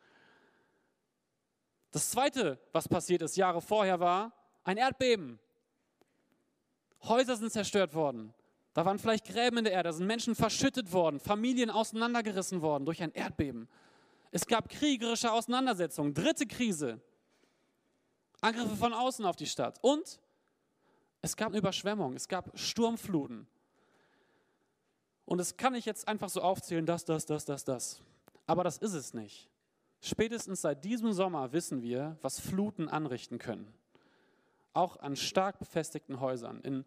Das 1.91 2.11
Zweite, 2.11 2.59
was 2.73 2.89
passiert 2.89 3.21
ist, 3.21 3.37
Jahre 3.37 3.61
vorher, 3.61 4.01
war 4.01 4.33
ein 4.65 4.75
Erdbeben. 4.75 5.39
Häuser 7.03 7.37
sind 7.37 7.51
zerstört 7.51 7.93
worden. 7.93 8.33
Da 8.75 8.83
waren 8.83 8.99
vielleicht 8.99 9.25
Gräben 9.25 9.59
in 9.59 9.63
der 9.63 9.71
Erde, 9.71 9.87
da 9.87 9.93
sind 9.93 10.05
Menschen 10.05 10.35
verschüttet 10.35 10.91
worden, 10.91 11.21
Familien 11.21 11.69
auseinandergerissen 11.69 12.61
worden 12.61 12.85
durch 12.85 13.01
ein 13.01 13.13
Erdbeben. 13.13 13.69
Es 14.31 14.45
gab 14.45 14.67
kriegerische 14.67 15.31
Auseinandersetzungen, 15.31 16.13
dritte 16.13 16.45
Krise, 16.45 16.99
Angriffe 18.41 18.75
von 18.75 18.91
außen 18.91 19.25
auf 19.25 19.37
die 19.37 19.45
Stadt 19.45 19.79
und 19.81 20.19
es 21.21 21.37
gab 21.37 21.47
eine 21.47 21.57
Überschwemmung, 21.57 22.15
es 22.15 22.27
gab 22.27 22.51
Sturmfluten. 22.59 23.47
Und 25.23 25.39
es 25.39 25.55
kann 25.55 25.73
ich 25.73 25.85
jetzt 25.85 26.09
einfach 26.09 26.27
so 26.27 26.41
aufzählen, 26.41 26.85
das, 26.85 27.05
das, 27.05 27.25
das, 27.25 27.45
das, 27.45 27.63
das. 27.63 28.01
Aber 28.45 28.65
das 28.65 28.77
ist 28.77 28.93
es 28.93 29.13
nicht. 29.13 29.49
Spätestens 30.01 30.59
seit 30.59 30.83
diesem 30.83 31.13
Sommer 31.13 31.53
wissen 31.53 31.81
wir, 31.81 32.17
was 32.21 32.41
Fluten 32.41 32.89
anrichten 32.89 33.37
können. 33.39 33.73
Auch 34.73 34.97
an 34.97 35.15
stark 35.15 35.59
befestigten 35.59 36.19
Häusern, 36.19 36.59
in 36.59 36.83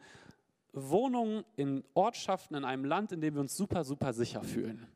Wohnungen 0.88 1.44
in 1.56 1.84
Ortschaften 1.94 2.54
in 2.54 2.64
einem 2.64 2.84
Land, 2.84 3.12
in 3.12 3.20
dem 3.20 3.34
wir 3.34 3.40
uns 3.40 3.56
super, 3.56 3.84
super 3.84 4.12
sicher 4.12 4.42
fühlen. 4.42 4.86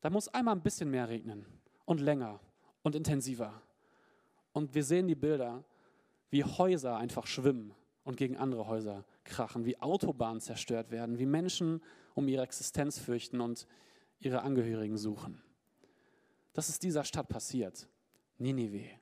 Da 0.00 0.10
muss 0.10 0.28
einmal 0.28 0.54
ein 0.54 0.62
bisschen 0.62 0.90
mehr 0.90 1.08
regnen 1.08 1.46
und 1.84 2.00
länger 2.00 2.40
und 2.82 2.94
intensiver. 2.94 3.62
Und 4.52 4.74
wir 4.74 4.84
sehen 4.84 5.08
die 5.08 5.14
Bilder, 5.14 5.64
wie 6.30 6.44
Häuser 6.44 6.96
einfach 6.96 7.26
schwimmen 7.26 7.74
und 8.04 8.16
gegen 8.16 8.36
andere 8.36 8.66
Häuser 8.66 9.04
krachen, 9.24 9.64
wie 9.64 9.80
Autobahnen 9.80 10.40
zerstört 10.40 10.90
werden, 10.90 11.18
wie 11.18 11.26
Menschen 11.26 11.82
um 12.14 12.28
ihre 12.28 12.42
Existenz 12.42 12.98
fürchten 12.98 13.40
und 13.40 13.66
ihre 14.18 14.42
Angehörigen 14.42 14.96
suchen. 14.96 15.42
Das 16.52 16.68
ist 16.68 16.82
dieser 16.82 17.04
Stadt 17.04 17.28
passiert, 17.28 17.88
Ninive. 18.38 19.01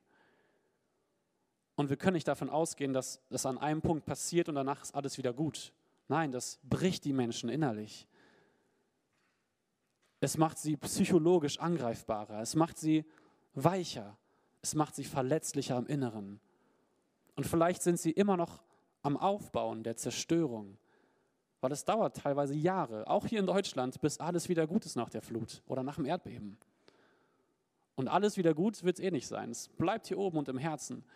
Und 1.81 1.89
wir 1.89 1.97
können 1.97 2.13
nicht 2.13 2.29
davon 2.29 2.51
ausgehen, 2.51 2.93
dass 2.93 3.23
das 3.31 3.47
an 3.47 3.57
einem 3.57 3.81
Punkt 3.81 4.05
passiert 4.05 4.51
und 4.51 4.55
danach 4.55 4.83
ist 4.83 4.95
alles 4.95 5.17
wieder 5.17 5.33
gut. 5.33 5.73
Nein, 6.09 6.31
das 6.31 6.61
bricht 6.63 7.07
die 7.07 7.15
Menschen 7.15 7.49
innerlich. 7.49 8.07
Es 10.21 10.37
macht 10.37 10.59
sie 10.59 10.77
psychologisch 10.77 11.59
angreifbarer. 11.59 12.43
Es 12.43 12.55
macht 12.55 12.77
sie 12.77 13.07
weicher. 13.55 14.19
Es 14.61 14.75
macht 14.75 14.95
sie 14.95 15.05
verletzlicher 15.05 15.79
im 15.79 15.87
Inneren. 15.87 16.39
Und 17.35 17.47
vielleicht 17.47 17.81
sind 17.81 17.99
sie 17.99 18.11
immer 18.11 18.37
noch 18.37 18.63
am 19.01 19.17
Aufbauen 19.17 19.83
der 19.83 19.97
Zerstörung, 19.97 20.77
weil 21.63 21.73
es 21.73 21.87
dauert 21.87 22.15
teilweise 22.15 22.53
Jahre, 22.53 23.07
auch 23.07 23.25
hier 23.25 23.41
in 23.41 23.47
Deutschland, 23.47 23.99
bis 24.03 24.21
alles 24.21 24.51
wieder 24.51 24.67
gut 24.67 24.85
ist 24.85 24.97
nach 24.97 25.09
der 25.09 25.23
Flut 25.23 25.63
oder 25.67 25.83
nach 25.83 25.95
dem 25.95 26.05
Erdbeben. 26.05 26.59
Und 27.95 28.09
alles 28.09 28.37
wieder 28.37 28.53
gut 28.53 28.85
wird 28.85 28.99
es 28.99 29.03
eh 29.03 29.11
nicht 29.11 29.27
sein. 29.27 29.51
Es 29.51 29.69
bleibt 29.69 30.09
hier 30.09 30.19
oben 30.19 30.37
und 30.37 30.49
im 30.51 30.59
Herzen. 30.59 31.07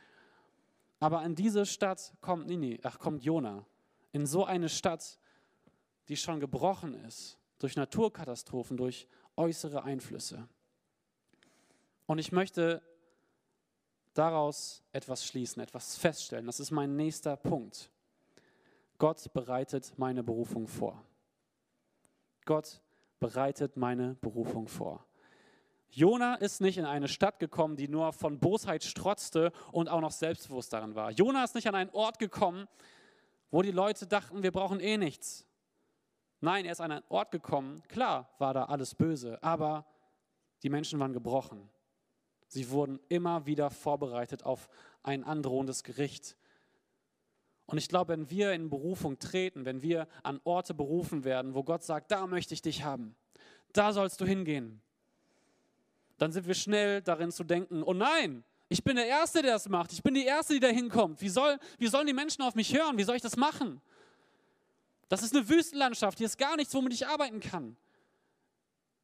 Aber 1.05 1.23
in 1.23 1.35
diese 1.35 1.67
Stadt 1.67 2.15
kommt 2.23 2.47
Nini, 2.47 2.81
ach, 2.83 2.99
kommt 2.99 3.23
Jona. 3.23 3.67
In 4.13 4.25
so 4.25 4.47
eine 4.47 4.71
Stadt, 4.71 5.19
die 6.09 6.17
schon 6.17 6.41
gebrochen 6.41 6.95
ist 6.95 7.39
durch 7.59 7.77
Naturkatastrophen, 7.77 8.79
durch 8.79 9.07
äußere 9.37 9.85
Einflüsse. 9.85 10.49
Und 12.07 12.17
ich 12.17 12.33
möchte 12.33 12.81
daraus 14.15 14.83
etwas 14.93 15.27
schließen, 15.27 15.61
etwas 15.63 15.95
feststellen. 15.99 16.47
Das 16.47 16.59
ist 16.59 16.71
mein 16.71 16.97
nächster 16.97 17.37
Punkt. 17.37 17.91
Gott 18.97 19.31
bereitet 19.35 19.93
meine 19.99 20.23
Berufung 20.23 20.67
vor. 20.67 21.05
Gott 22.47 22.81
bereitet 23.21 23.77
meine 23.77 24.15
Berufung 24.23 24.69
vor. 24.69 25.05
Jona 25.95 26.35
ist 26.35 26.61
nicht 26.61 26.77
in 26.77 26.85
eine 26.85 27.07
Stadt 27.09 27.39
gekommen, 27.39 27.77
die 27.77 27.89
nur 27.89 28.13
von 28.13 28.41
Bosheit 28.41 28.83
strotzte 28.83 29.53
und 29.71 29.89
auch 29.89 30.01
noch 30.01 30.11
selbstbewusst 30.11 30.73
darin 30.73 30.95
war. 30.95 31.11
Jona 31.13 31.45
ist 31.45 31.55
nicht 31.55 31.69
an 31.69 31.75
einen 31.75 31.91
Ort 31.91 32.19
gekommen, 32.19 32.67
wo 33.51 33.63
die 33.63 33.71
Leute 33.71 34.07
dachten, 34.07 34.43
wir 34.43 34.51
brauchen 34.51 34.81
eh 34.81 34.97
nichts. 34.97 35.47
Nein, 36.41 36.65
er 36.65 36.73
ist 36.73 36.81
an 36.81 36.91
einen 36.91 37.05
Ort 37.09 37.31
gekommen, 37.31 37.81
klar 37.89 38.29
war 38.39 38.53
da 38.53 38.65
alles 38.65 38.95
böse, 38.95 39.41
aber 39.43 39.87
die 40.65 40.69
Menschen 40.69 40.99
waren 40.99 41.13
gebrochen. 41.13 41.71
Sie 42.49 42.71
wurden 42.71 42.99
immer 43.09 43.47
wieder 43.47 43.71
vorbereitet 43.71 44.45
auf 44.45 44.69
ein 45.03 45.23
androhendes 45.23 45.85
Gericht. 45.85 46.37
Und 47.67 47.79
ich 47.79 47.89
glaube, 47.89 48.13
wenn 48.13 48.31
wir 48.31 48.53
in 48.53 48.69
Berufung 48.69 49.19
treten, 49.19 49.65
wenn 49.65 49.81
wir 49.81 50.09
an 50.23 50.41
Orte 50.45 50.75
berufen 50.75 51.25
werden, 51.25 51.55
wo 51.55 51.63
Gott 51.63 51.83
sagt, 51.83 52.11
da 52.11 52.27
möchte 52.27 52.53
ich 52.53 52.63
dich 52.63 52.85
haben, 52.85 53.15
da 53.73 53.93
sollst 53.93 54.21
du 54.21 54.27
hingehen, 54.27 54.83
dann 56.19 56.33
sind 56.33 56.47
wir 56.47 56.55
schnell 56.55 57.03
darin 57.03 57.33
zu 57.33 57.45
denken, 57.45 57.83
oh 57.83 57.95
nein, 57.95 58.45
ich 58.69 58.83
bin 58.83 58.97
der 58.97 59.07
Erste, 59.07 59.43
der 59.43 59.53
das 59.53 59.69
macht. 59.69 59.93
Ich 59.93 60.03
bin 60.03 60.15
die 60.15 60.25
Erste, 60.25 60.55
die 60.55 60.61
da 60.61 60.69
hinkommt. 60.69 61.21
Wie, 61.21 61.29
soll, 61.29 61.59
wie 61.79 61.87
sollen 61.87 62.07
die 62.07 62.13
Menschen 62.13 62.43
auf 62.43 62.55
mich 62.55 62.75
hören? 62.75 62.97
Wie 62.97 63.05
soll 63.05 63.17
ich 63.17 63.23
das 63.23 63.37
machen? 63.37 63.81
Das 65.09 65.23
ist 65.23 65.35
eine 65.35 65.49
Wüstenlandschaft. 65.49 66.19
Hier 66.19 66.27
ist 66.27 66.39
gar 66.39 66.57
nichts, 66.57 66.75
womit 66.75 66.93
ich 66.93 67.07
arbeiten 67.07 67.41
kann. 67.41 67.77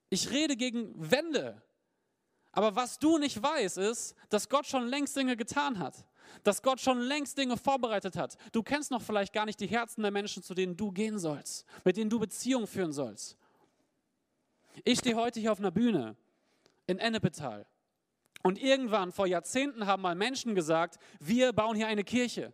Ich 0.08 0.30
rede 0.30 0.56
gegen 0.56 0.92
Wände. 0.96 1.62
Aber 2.52 2.74
was 2.74 2.98
du 2.98 3.18
nicht 3.18 3.40
weißt, 3.40 3.78
ist, 3.78 4.16
dass 4.28 4.48
Gott 4.48 4.66
schon 4.66 4.88
längst 4.88 5.16
Dinge 5.16 5.36
getan 5.36 5.78
hat. 5.78 6.04
Dass 6.42 6.62
Gott 6.62 6.80
schon 6.80 6.98
längst 7.00 7.38
Dinge 7.38 7.56
vorbereitet 7.56 8.16
hat. 8.16 8.36
Du 8.52 8.62
kennst 8.62 8.90
noch 8.90 9.02
vielleicht 9.02 9.32
gar 9.32 9.46
nicht 9.46 9.60
die 9.60 9.66
Herzen 9.66 10.02
der 10.02 10.10
Menschen, 10.10 10.42
zu 10.42 10.54
denen 10.54 10.76
du 10.76 10.90
gehen 10.90 11.18
sollst, 11.18 11.66
mit 11.84 11.96
denen 11.96 12.10
du 12.10 12.18
Beziehungen 12.18 12.66
führen 12.66 12.92
sollst. 12.92 13.36
Ich 14.84 14.98
stehe 14.98 15.16
heute 15.16 15.38
hier 15.38 15.52
auf 15.52 15.58
einer 15.58 15.70
Bühne 15.70 16.16
in 16.90 16.98
Ennepetal. 16.98 17.66
Und 18.42 18.60
irgendwann 18.60 19.12
vor 19.12 19.26
Jahrzehnten 19.26 19.86
haben 19.86 20.02
mal 20.02 20.14
Menschen 20.14 20.54
gesagt, 20.54 20.98
wir 21.20 21.52
bauen 21.52 21.76
hier 21.76 21.86
eine 21.86 22.04
Kirche. 22.04 22.52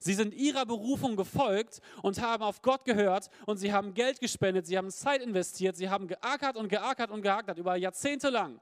Sie 0.00 0.14
sind 0.14 0.34
ihrer 0.34 0.64
Berufung 0.64 1.16
gefolgt 1.16 1.80
und 2.02 2.20
haben 2.20 2.42
auf 2.42 2.62
Gott 2.62 2.84
gehört 2.84 3.30
und 3.46 3.56
sie 3.56 3.72
haben 3.72 3.94
Geld 3.94 4.20
gespendet, 4.20 4.66
sie 4.66 4.78
haben 4.78 4.90
Zeit 4.90 5.22
investiert, 5.22 5.76
sie 5.76 5.88
haben 5.90 6.06
geackert 6.06 6.56
und 6.56 6.68
geackert 6.68 7.10
und 7.10 7.22
geackert 7.22 7.58
über 7.58 7.76
Jahrzehnte 7.76 8.30
lang. 8.30 8.60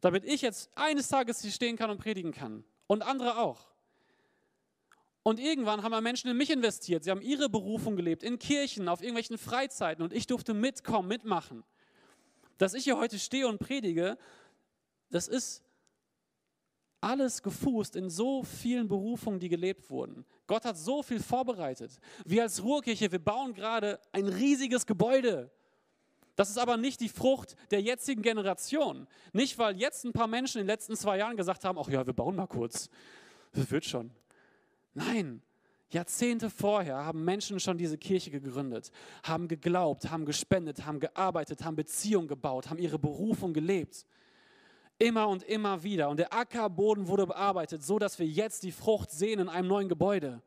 Damit 0.00 0.24
ich 0.24 0.42
jetzt 0.42 0.70
eines 0.76 1.08
Tages 1.08 1.40
hier 1.40 1.50
stehen 1.50 1.76
kann 1.76 1.90
und 1.90 1.98
predigen 1.98 2.30
kann. 2.30 2.64
Und 2.86 3.02
andere 3.02 3.38
auch. 3.38 3.66
Und 5.24 5.40
irgendwann 5.40 5.82
haben 5.82 6.02
Menschen 6.02 6.30
in 6.30 6.36
mich 6.36 6.50
investiert. 6.50 7.02
Sie 7.02 7.10
haben 7.10 7.20
ihre 7.20 7.48
Berufung 7.48 7.96
gelebt, 7.96 8.22
in 8.22 8.38
Kirchen, 8.38 8.88
auf 8.88 9.02
irgendwelchen 9.02 9.38
Freizeiten. 9.38 10.02
Und 10.04 10.12
ich 10.12 10.26
durfte 10.26 10.54
mitkommen, 10.54 11.08
mitmachen 11.08 11.64
dass 12.58 12.74
ich 12.74 12.84
hier 12.84 12.98
heute 12.98 13.18
stehe 13.18 13.48
und 13.48 13.58
predige, 13.58 14.18
das 15.10 15.28
ist 15.28 15.62
alles 17.00 17.42
gefußt 17.42 17.96
in 17.96 18.10
so 18.10 18.42
vielen 18.42 18.88
Berufungen, 18.88 19.38
die 19.38 19.48
gelebt 19.48 19.88
wurden. 19.88 20.24
Gott 20.46 20.64
hat 20.64 20.76
so 20.76 21.02
viel 21.02 21.20
vorbereitet. 21.20 22.00
Wir 22.24 22.42
als 22.42 22.62
Ruhrkirche, 22.62 23.12
wir 23.12 23.20
bauen 23.20 23.54
gerade 23.54 24.00
ein 24.12 24.26
riesiges 24.26 24.84
Gebäude. 24.84 25.50
Das 26.34 26.50
ist 26.50 26.58
aber 26.58 26.76
nicht 26.76 27.00
die 27.00 27.08
Frucht 27.08 27.56
der 27.70 27.82
jetzigen 27.82 28.22
Generation. 28.22 29.06
Nicht, 29.32 29.58
weil 29.58 29.76
jetzt 29.76 30.04
ein 30.04 30.12
paar 30.12 30.26
Menschen 30.26 30.60
in 30.60 30.66
den 30.66 30.72
letzten 30.72 30.96
zwei 30.96 31.18
Jahren 31.18 31.36
gesagt 31.36 31.64
haben, 31.64 31.78
ach 31.78 31.88
ja, 31.88 32.06
wir 32.06 32.12
bauen 32.12 32.36
mal 32.36 32.46
kurz. 32.46 32.90
Das 33.52 33.70
wird 33.70 33.84
schon. 33.84 34.10
Nein, 34.94 35.42
Jahrzehnte 35.90 36.50
vorher 36.50 36.96
haben 37.04 37.24
Menschen 37.24 37.58
schon 37.60 37.78
diese 37.78 37.96
Kirche 37.96 38.30
gegründet, 38.30 38.92
haben 39.22 39.48
geglaubt, 39.48 40.10
haben 40.10 40.26
gespendet, 40.26 40.84
haben 40.84 41.00
gearbeitet, 41.00 41.64
haben 41.64 41.76
Beziehungen 41.76 42.28
gebaut, 42.28 42.68
haben 42.68 42.78
ihre 42.78 42.98
Berufung 42.98 43.54
gelebt. 43.54 44.04
Immer 44.98 45.28
und 45.28 45.44
immer 45.44 45.82
wieder. 45.82 46.10
Und 46.10 46.18
der 46.18 46.32
Ackerboden 46.32 47.08
wurde 47.08 47.26
bearbeitet, 47.26 47.82
so 47.82 47.98
dass 47.98 48.18
wir 48.18 48.26
jetzt 48.26 48.64
die 48.64 48.72
Frucht 48.72 49.10
sehen 49.10 49.38
in 49.38 49.48
einem 49.48 49.68
neuen 49.68 49.88
Gebäude. 49.88 50.42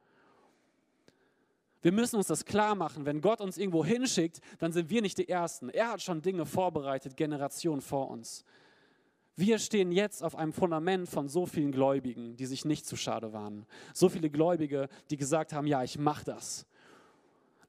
Wir 1.81 1.91
müssen 1.91 2.17
uns 2.17 2.27
das 2.27 2.45
klar 2.45 2.75
machen, 2.75 3.05
wenn 3.05 3.21
Gott 3.21 3.41
uns 3.41 3.57
irgendwo 3.57 3.83
hinschickt, 3.83 4.41
dann 4.59 4.71
sind 4.71 4.91
wir 4.91 5.01
nicht 5.01 5.17
die 5.17 5.27
Ersten. 5.27 5.69
Er 5.69 5.89
hat 5.93 6.01
schon 6.01 6.21
Dinge 6.21 6.45
vorbereitet, 6.45 7.17
Generationen 7.17 7.81
vor 7.81 8.11
uns. 8.11 8.45
Wir 9.35 9.59
stehen 9.59 9.91
jetzt 9.91 10.23
auf 10.23 10.35
einem 10.35 10.53
Fundament 10.53 11.09
von 11.09 11.27
so 11.27 11.45
vielen 11.45 11.71
Gläubigen, 11.71 12.35
die 12.35 12.45
sich 12.45 12.65
nicht 12.65 12.85
zu 12.85 12.95
schade 12.95 13.33
waren. 13.33 13.65
So 13.93 14.09
viele 14.09 14.29
Gläubige, 14.29 14.89
die 15.09 15.17
gesagt 15.17 15.53
haben, 15.53 15.67
ja, 15.67 15.83
ich 15.83 15.97
mache 15.97 16.25
das. 16.25 16.65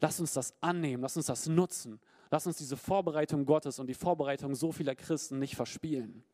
Lass 0.00 0.18
uns 0.18 0.32
das 0.32 0.54
annehmen, 0.60 1.02
lass 1.02 1.16
uns 1.16 1.26
das 1.26 1.46
nutzen. 1.46 2.00
Lass 2.30 2.46
uns 2.46 2.56
diese 2.56 2.76
Vorbereitung 2.76 3.44
Gottes 3.44 3.78
und 3.78 3.86
die 3.86 3.94
Vorbereitung 3.94 4.54
so 4.54 4.72
vieler 4.72 4.94
Christen 4.94 5.38
nicht 5.38 5.54
verspielen. 5.54 6.24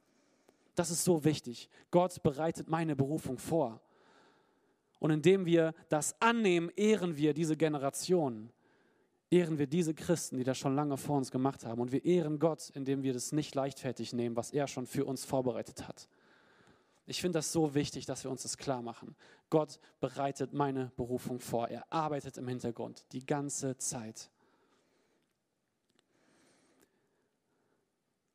Das 0.75 0.90
ist 0.90 1.04
so 1.04 1.25
wichtig. 1.25 1.68
Gott 1.90 2.23
bereitet 2.23 2.68
meine 2.68 2.94
Berufung 2.94 3.37
vor. 3.37 3.80
Und 5.00 5.11
indem 5.11 5.44
wir 5.44 5.75
das 5.88 6.14
annehmen, 6.20 6.70
ehren 6.76 7.16
wir 7.16 7.35
diese 7.35 7.56
Generation. 7.56 8.50
Ehren 9.30 9.58
wir 9.58 9.66
diese 9.66 9.94
Christen, 9.94 10.38
die 10.38 10.44
das 10.44 10.56
schon 10.56 10.75
lange 10.75 10.97
vor 10.97 11.16
uns 11.16 11.30
gemacht 11.30 11.66
haben. 11.66 11.80
Und 11.80 11.92
wir 11.92 12.04
ehren 12.04 12.38
Gott, 12.38 12.70
indem 12.75 13.02
wir 13.02 13.12
das 13.12 13.32
nicht 13.32 13.54
leichtfertig 13.54 14.12
nehmen, 14.12 14.37
was 14.37 14.50
er 14.50 14.66
schon 14.66 14.87
für 14.87 15.04
uns 15.04 15.25
vorbereitet 15.25 15.87
hat. 15.87 16.08
Ich 17.04 17.20
finde 17.20 17.38
das 17.38 17.52
so 17.52 17.75
wichtig, 17.75 18.04
dass 18.04 18.25
wir 18.25 18.30
uns 18.30 18.42
das 18.42 18.58
klar 18.58 18.82
machen. 18.82 19.16
Gott 19.49 19.80
bereitet 19.99 20.52
meine 20.52 20.92
Berufung 20.97 21.40
vor. 21.40 21.68
Er 21.68 21.90
arbeitet 21.90 22.37
im 22.37 22.49
Hintergrund 22.49 23.06
die 23.12 23.25
ganze 23.25 23.78
Zeit. 23.78 24.30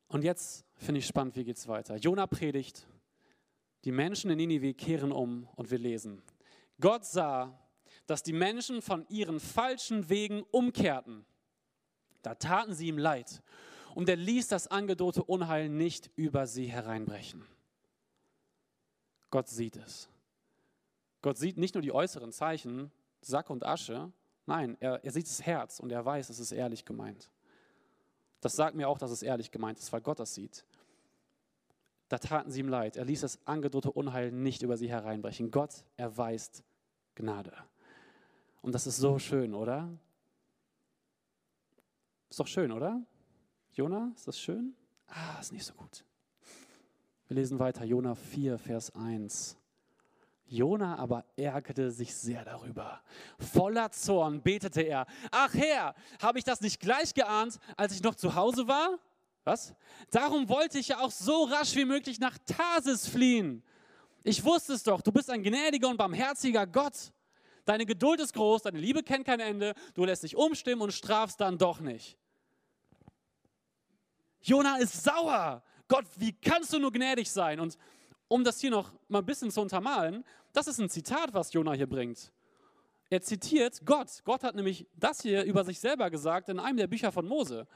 Und 0.08 0.22
jetzt 0.22 0.64
finde 0.74 1.00
ich 1.00 1.06
spannend, 1.06 1.36
wie 1.36 1.44
geht 1.44 1.56
es 1.56 1.68
weiter. 1.68 1.96
Jona 1.96 2.26
predigt, 2.26 2.86
die 3.84 3.92
Menschen 3.92 4.30
in 4.30 4.38
Ninive 4.38 4.74
kehren 4.74 5.12
um 5.12 5.48
und 5.54 5.70
wir 5.70 5.78
lesen. 5.78 6.22
Gott 6.80 7.04
sah, 7.04 7.56
dass 8.06 8.22
die 8.22 8.32
Menschen 8.32 8.82
von 8.82 9.06
ihren 9.08 9.40
falschen 9.40 10.08
Wegen 10.08 10.42
umkehrten. 10.50 11.24
Da 12.22 12.34
taten 12.34 12.74
sie 12.74 12.88
ihm 12.88 12.98
leid 12.98 13.42
und 13.94 14.08
er 14.08 14.16
ließ 14.16 14.48
das 14.48 14.66
angedrohte 14.66 15.22
Unheil 15.22 15.68
nicht 15.68 16.10
über 16.16 16.46
sie 16.46 16.66
hereinbrechen. 16.66 17.46
Gott 19.30 19.48
sieht 19.48 19.76
es. 19.76 20.08
Gott 21.22 21.38
sieht 21.38 21.56
nicht 21.56 21.74
nur 21.74 21.82
die 21.82 21.92
äußeren 21.92 22.32
Zeichen, 22.32 22.92
Sack 23.20 23.50
und 23.50 23.64
Asche, 23.64 24.12
nein, 24.46 24.76
er, 24.80 25.02
er 25.04 25.12
sieht 25.12 25.26
das 25.26 25.42
Herz 25.42 25.80
und 25.80 25.90
er 25.90 26.04
weiß, 26.04 26.28
es 26.28 26.38
ist 26.38 26.52
ehrlich 26.52 26.84
gemeint. 26.84 27.30
Das 28.40 28.56
sagt 28.56 28.76
mir 28.76 28.88
auch, 28.88 28.98
dass 28.98 29.10
es 29.10 29.22
ehrlich 29.22 29.50
gemeint 29.50 29.78
ist, 29.78 29.90
weil 29.92 30.02
Gott 30.02 30.20
das 30.20 30.34
sieht. 30.34 30.66
Da 32.08 32.18
taten 32.18 32.50
sie 32.50 32.60
ihm 32.60 32.68
leid. 32.68 32.96
Er 32.96 33.06
ließ 33.06 33.22
das 33.22 33.38
angedrohte 33.46 33.90
Unheil 33.90 34.30
nicht 34.30 34.62
über 34.62 34.76
sie 34.76 34.90
hereinbrechen. 34.90 35.50
Gott 35.50 35.84
erweist 35.96 36.62
Gnade. 37.14 37.54
Und 38.64 38.74
das 38.74 38.86
ist 38.86 38.96
so 38.96 39.18
schön, 39.18 39.52
oder? 39.52 39.90
Ist 42.30 42.40
doch 42.40 42.46
schön, 42.46 42.72
oder? 42.72 42.98
Jona, 43.74 44.10
ist 44.16 44.26
das 44.26 44.40
schön? 44.40 44.74
Ah, 45.06 45.38
ist 45.38 45.52
nicht 45.52 45.66
so 45.66 45.74
gut. 45.74 46.02
Wir 47.28 47.34
lesen 47.34 47.58
weiter, 47.58 47.84
Jona 47.84 48.14
4, 48.14 48.56
Vers 48.56 48.94
1. 48.94 49.58
Jona 50.46 50.96
aber 50.96 51.26
ärgerte 51.36 51.90
sich 51.90 52.14
sehr 52.14 52.42
darüber. 52.42 53.02
Voller 53.38 53.90
Zorn 53.90 54.40
betete 54.40 54.80
er: 54.80 55.06
Ach 55.30 55.52
Herr, 55.52 55.94
habe 56.22 56.38
ich 56.38 56.44
das 56.44 56.62
nicht 56.62 56.80
gleich 56.80 57.12
geahnt, 57.12 57.58
als 57.76 57.92
ich 57.92 58.02
noch 58.02 58.14
zu 58.14 58.34
Hause 58.34 58.66
war? 58.66 58.98
Was? 59.44 59.74
Darum 60.10 60.48
wollte 60.48 60.78
ich 60.78 60.88
ja 60.88 61.00
auch 61.00 61.10
so 61.10 61.44
rasch 61.44 61.76
wie 61.76 61.84
möglich 61.84 62.18
nach 62.18 62.38
Tarsis 62.46 63.08
fliehen. 63.08 63.62
Ich 64.22 64.42
wusste 64.42 64.72
es 64.72 64.82
doch, 64.82 65.02
du 65.02 65.12
bist 65.12 65.28
ein 65.28 65.42
gnädiger 65.42 65.90
und 65.90 65.98
barmherziger 65.98 66.66
Gott. 66.66 67.12
Deine 67.64 67.86
Geduld 67.86 68.20
ist 68.20 68.34
groß, 68.34 68.62
deine 68.62 68.78
Liebe 68.78 69.02
kennt 69.02 69.24
kein 69.24 69.40
Ende, 69.40 69.74
du 69.94 70.04
lässt 70.04 70.22
dich 70.22 70.36
umstimmen 70.36 70.82
und 70.82 70.92
strafst 70.92 71.40
dann 71.40 71.58
doch 71.58 71.80
nicht. 71.80 72.18
Jona 74.42 74.76
ist 74.76 75.02
sauer. 75.02 75.62
Gott, 75.88 76.04
wie 76.16 76.32
kannst 76.32 76.72
du 76.72 76.78
nur 76.78 76.92
gnädig 76.92 77.30
sein? 77.30 77.60
Und 77.60 77.78
um 78.28 78.44
das 78.44 78.60
hier 78.60 78.70
noch 78.70 78.92
mal 79.08 79.20
ein 79.20 79.26
bisschen 79.26 79.50
zu 79.50 79.60
untermalen, 79.60 80.24
das 80.52 80.66
ist 80.66 80.78
ein 80.78 80.90
Zitat, 80.90 81.32
was 81.32 81.52
Jona 81.52 81.72
hier 81.72 81.88
bringt. 81.88 82.30
Er 83.10 83.22
zitiert 83.22 83.84
Gott. 83.84 84.22
Gott 84.24 84.42
hat 84.42 84.54
nämlich 84.54 84.86
das 84.94 85.22
hier 85.22 85.44
über 85.44 85.64
sich 85.64 85.80
selber 85.80 86.10
gesagt 86.10 86.48
in 86.48 86.58
einem 86.58 86.76
der 86.76 86.86
Bücher 86.86 87.12
von 87.12 87.26
Mose. 87.26 87.66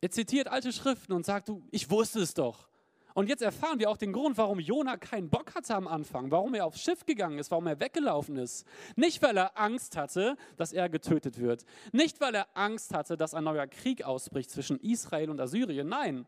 Er 0.00 0.10
zitiert 0.10 0.48
alte 0.48 0.72
Schriften 0.72 1.12
und 1.12 1.24
sagt, 1.24 1.48
du, 1.48 1.62
ich 1.70 1.90
wusste 1.90 2.20
es 2.20 2.34
doch. 2.34 2.68
Und 3.14 3.28
jetzt 3.28 3.42
erfahren 3.42 3.78
wir 3.78 3.88
auch 3.90 3.96
den 3.96 4.12
Grund, 4.12 4.36
warum 4.38 4.58
Jona 4.58 4.96
keinen 4.96 5.30
Bock 5.30 5.54
hatte 5.54 5.76
am 5.76 5.86
Anfang, 5.86 6.32
warum 6.32 6.52
er 6.54 6.66
aufs 6.66 6.82
Schiff 6.82 7.06
gegangen 7.06 7.38
ist, 7.38 7.52
warum 7.52 7.68
er 7.68 7.78
weggelaufen 7.78 8.36
ist. 8.36 8.66
Nicht, 8.96 9.22
weil 9.22 9.36
er 9.36 9.56
Angst 9.56 9.96
hatte, 9.96 10.36
dass 10.56 10.72
er 10.72 10.88
getötet 10.88 11.38
wird. 11.38 11.64
Nicht, 11.92 12.20
weil 12.20 12.34
er 12.34 12.48
Angst 12.54 12.92
hatte, 12.92 13.16
dass 13.16 13.32
ein 13.32 13.44
neuer 13.44 13.68
Krieg 13.68 14.02
ausbricht 14.02 14.50
zwischen 14.50 14.80
Israel 14.80 15.30
und 15.30 15.40
Assyrien. 15.40 15.88
Nein, 15.88 16.26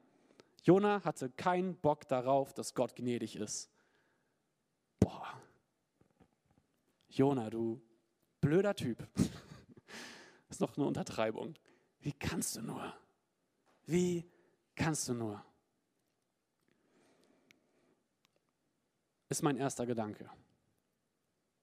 Jona 0.62 1.02
hatte 1.04 1.28
keinen 1.30 1.74
Bock 1.76 2.06
darauf, 2.06 2.54
dass 2.54 2.74
Gott 2.74 2.94
gnädig 2.94 3.34
ist. 3.34 3.68
Boah. 5.00 5.26
Jona, 7.08 7.50
du 7.50 7.80
blöder 8.40 8.74
Typ. 8.74 9.08
Ist 10.48 10.60
noch 10.60 10.76
eine 10.76 10.86
Untertreibung. 10.86 11.54
Wie 12.00 12.12
kannst 12.12 12.56
du 12.56 12.62
nur? 12.62 12.94
Wie 13.86 14.24
kannst 14.76 15.08
du 15.08 15.14
nur? 15.14 15.44
Ist 19.28 19.42
mein 19.42 19.56
erster 19.56 19.86
Gedanke. 19.86 20.28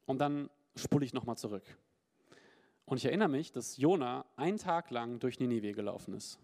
Und 0.05 0.19
dann 0.19 0.49
spule 0.75 1.05
ich 1.05 1.13
nochmal 1.13 1.37
zurück. 1.37 1.63
Und 2.85 2.97
ich 2.97 3.05
erinnere 3.05 3.29
mich, 3.29 3.51
dass 3.51 3.77
Jona 3.77 4.25
einen 4.35 4.57
Tag 4.57 4.89
lang 4.91 5.19
durch 5.19 5.39
Ninive 5.39 5.73
gelaufen 5.73 6.13
ist. 6.13 6.39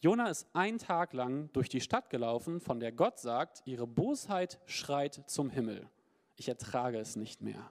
Jona 0.00 0.28
ist 0.28 0.46
einen 0.52 0.78
Tag 0.78 1.14
lang 1.14 1.50
durch 1.54 1.70
die 1.70 1.80
Stadt 1.80 2.10
gelaufen, 2.10 2.60
von 2.60 2.78
der 2.78 2.92
Gott 2.92 3.18
sagt, 3.18 3.62
ihre 3.64 3.86
Bosheit 3.86 4.60
schreit 4.66 5.22
zum 5.26 5.48
Himmel. 5.48 5.88
Ich 6.36 6.48
ertrage 6.48 6.98
es 6.98 7.16
nicht 7.16 7.40
mehr. 7.40 7.70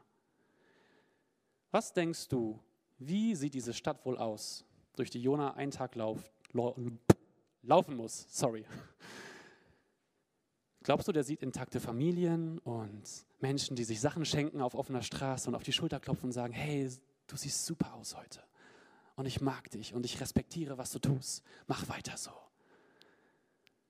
Was 1.70 1.94
denkst 1.94 2.30
du, 2.30 2.60
wie 2.98 3.36
sieht 3.36 3.54
diese 3.54 3.74
Stadt 3.74 4.04
wohl 4.06 4.18
aus, 4.18 4.66
durch 4.96 5.10
die 5.10 5.22
Jona 5.22 5.54
einen 5.54 5.72
Tag 5.72 5.96
lauft, 5.96 6.32
laufen 7.64 7.96
muss. 7.96 8.26
Sorry. 8.30 8.66
Glaubst 10.84 11.08
du, 11.08 11.14
der 11.14 11.24
sieht 11.24 11.42
intakte 11.42 11.80
Familien 11.80 12.60
und 12.60 13.04
Menschen, 13.40 13.76
die 13.76 13.86
sich 13.86 14.02
Sachen 14.02 14.26
schenken 14.26 14.62
auf 14.62 14.76
offener 14.76 15.02
Straße 15.02 15.48
und 15.50 15.56
auf 15.56 15.64
die 15.64 15.72
Schulter 15.72 16.00
klopfen 16.00 16.26
und 16.26 16.34
sagen, 16.34 16.54
hey, 16.54 16.90
du 17.28 17.38
siehst 17.38 17.66
super 17.66 17.94
aus 17.94 18.18
heute. 18.18 18.44
Und 19.16 19.26
ich 19.26 19.40
mag 19.40 19.70
dich 19.72 19.94
und 19.94 20.06
ich 20.06 20.20
respektiere, 20.20 20.78
was 20.78 20.92
du 20.92 21.00
tust. 21.00 21.44
Mach 21.68 21.88
weiter 21.88 22.18
so. 22.18 22.32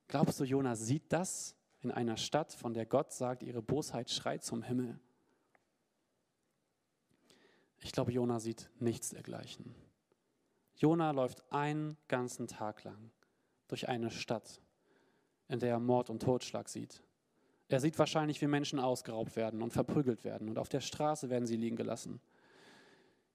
Glaubst 0.08 0.39
du, 0.39 0.43
Jonas 0.43 0.82
sieht 0.82 1.12
das 1.12 1.56
in 1.82 1.89
einer 1.89 2.17
Stadt, 2.17 2.53
von 2.53 2.75
der 2.75 2.86
Gott 2.86 3.12
sagt, 3.12 3.41
ihre 3.41 3.63
Bosheit 3.63 4.12
schreit 4.12 4.43
zum 4.43 4.62
Himmel? 4.62 4.99
Ich 7.79 7.91
glaube, 7.91 8.12
Jona 8.12 8.39
sieht 8.39 8.69
nichts 8.79 9.10
dergleichen. 9.10 9.73
Jona 10.75 11.12
läuft 11.12 11.51
einen 11.51 11.97
ganzen 12.08 12.47
Tag 12.47 12.84
lang 12.84 13.12
durch 13.67 13.89
eine 13.89 14.12
Stadt, 14.12 14.62
in 15.53 15.59
der 15.59 15.69
er 15.69 15.79
Mord 15.79 16.09
und 16.09 16.21
Totschlag 16.21 16.67
sieht. 16.67 17.01
Er 17.69 17.79
sieht 17.79 17.97
wahrscheinlich, 17.97 18.41
wie 18.41 18.47
Menschen 18.47 18.79
ausgeraubt 18.79 19.35
werden 19.35 19.61
und 19.61 19.71
verprügelt 19.71 20.23
werden 20.23 20.49
und 20.49 20.57
auf 20.57 20.67
der 20.67 20.81
Straße 20.81 21.29
werden 21.29 21.45
sie 21.45 21.55
liegen 21.55 21.75
gelassen. 21.75 22.19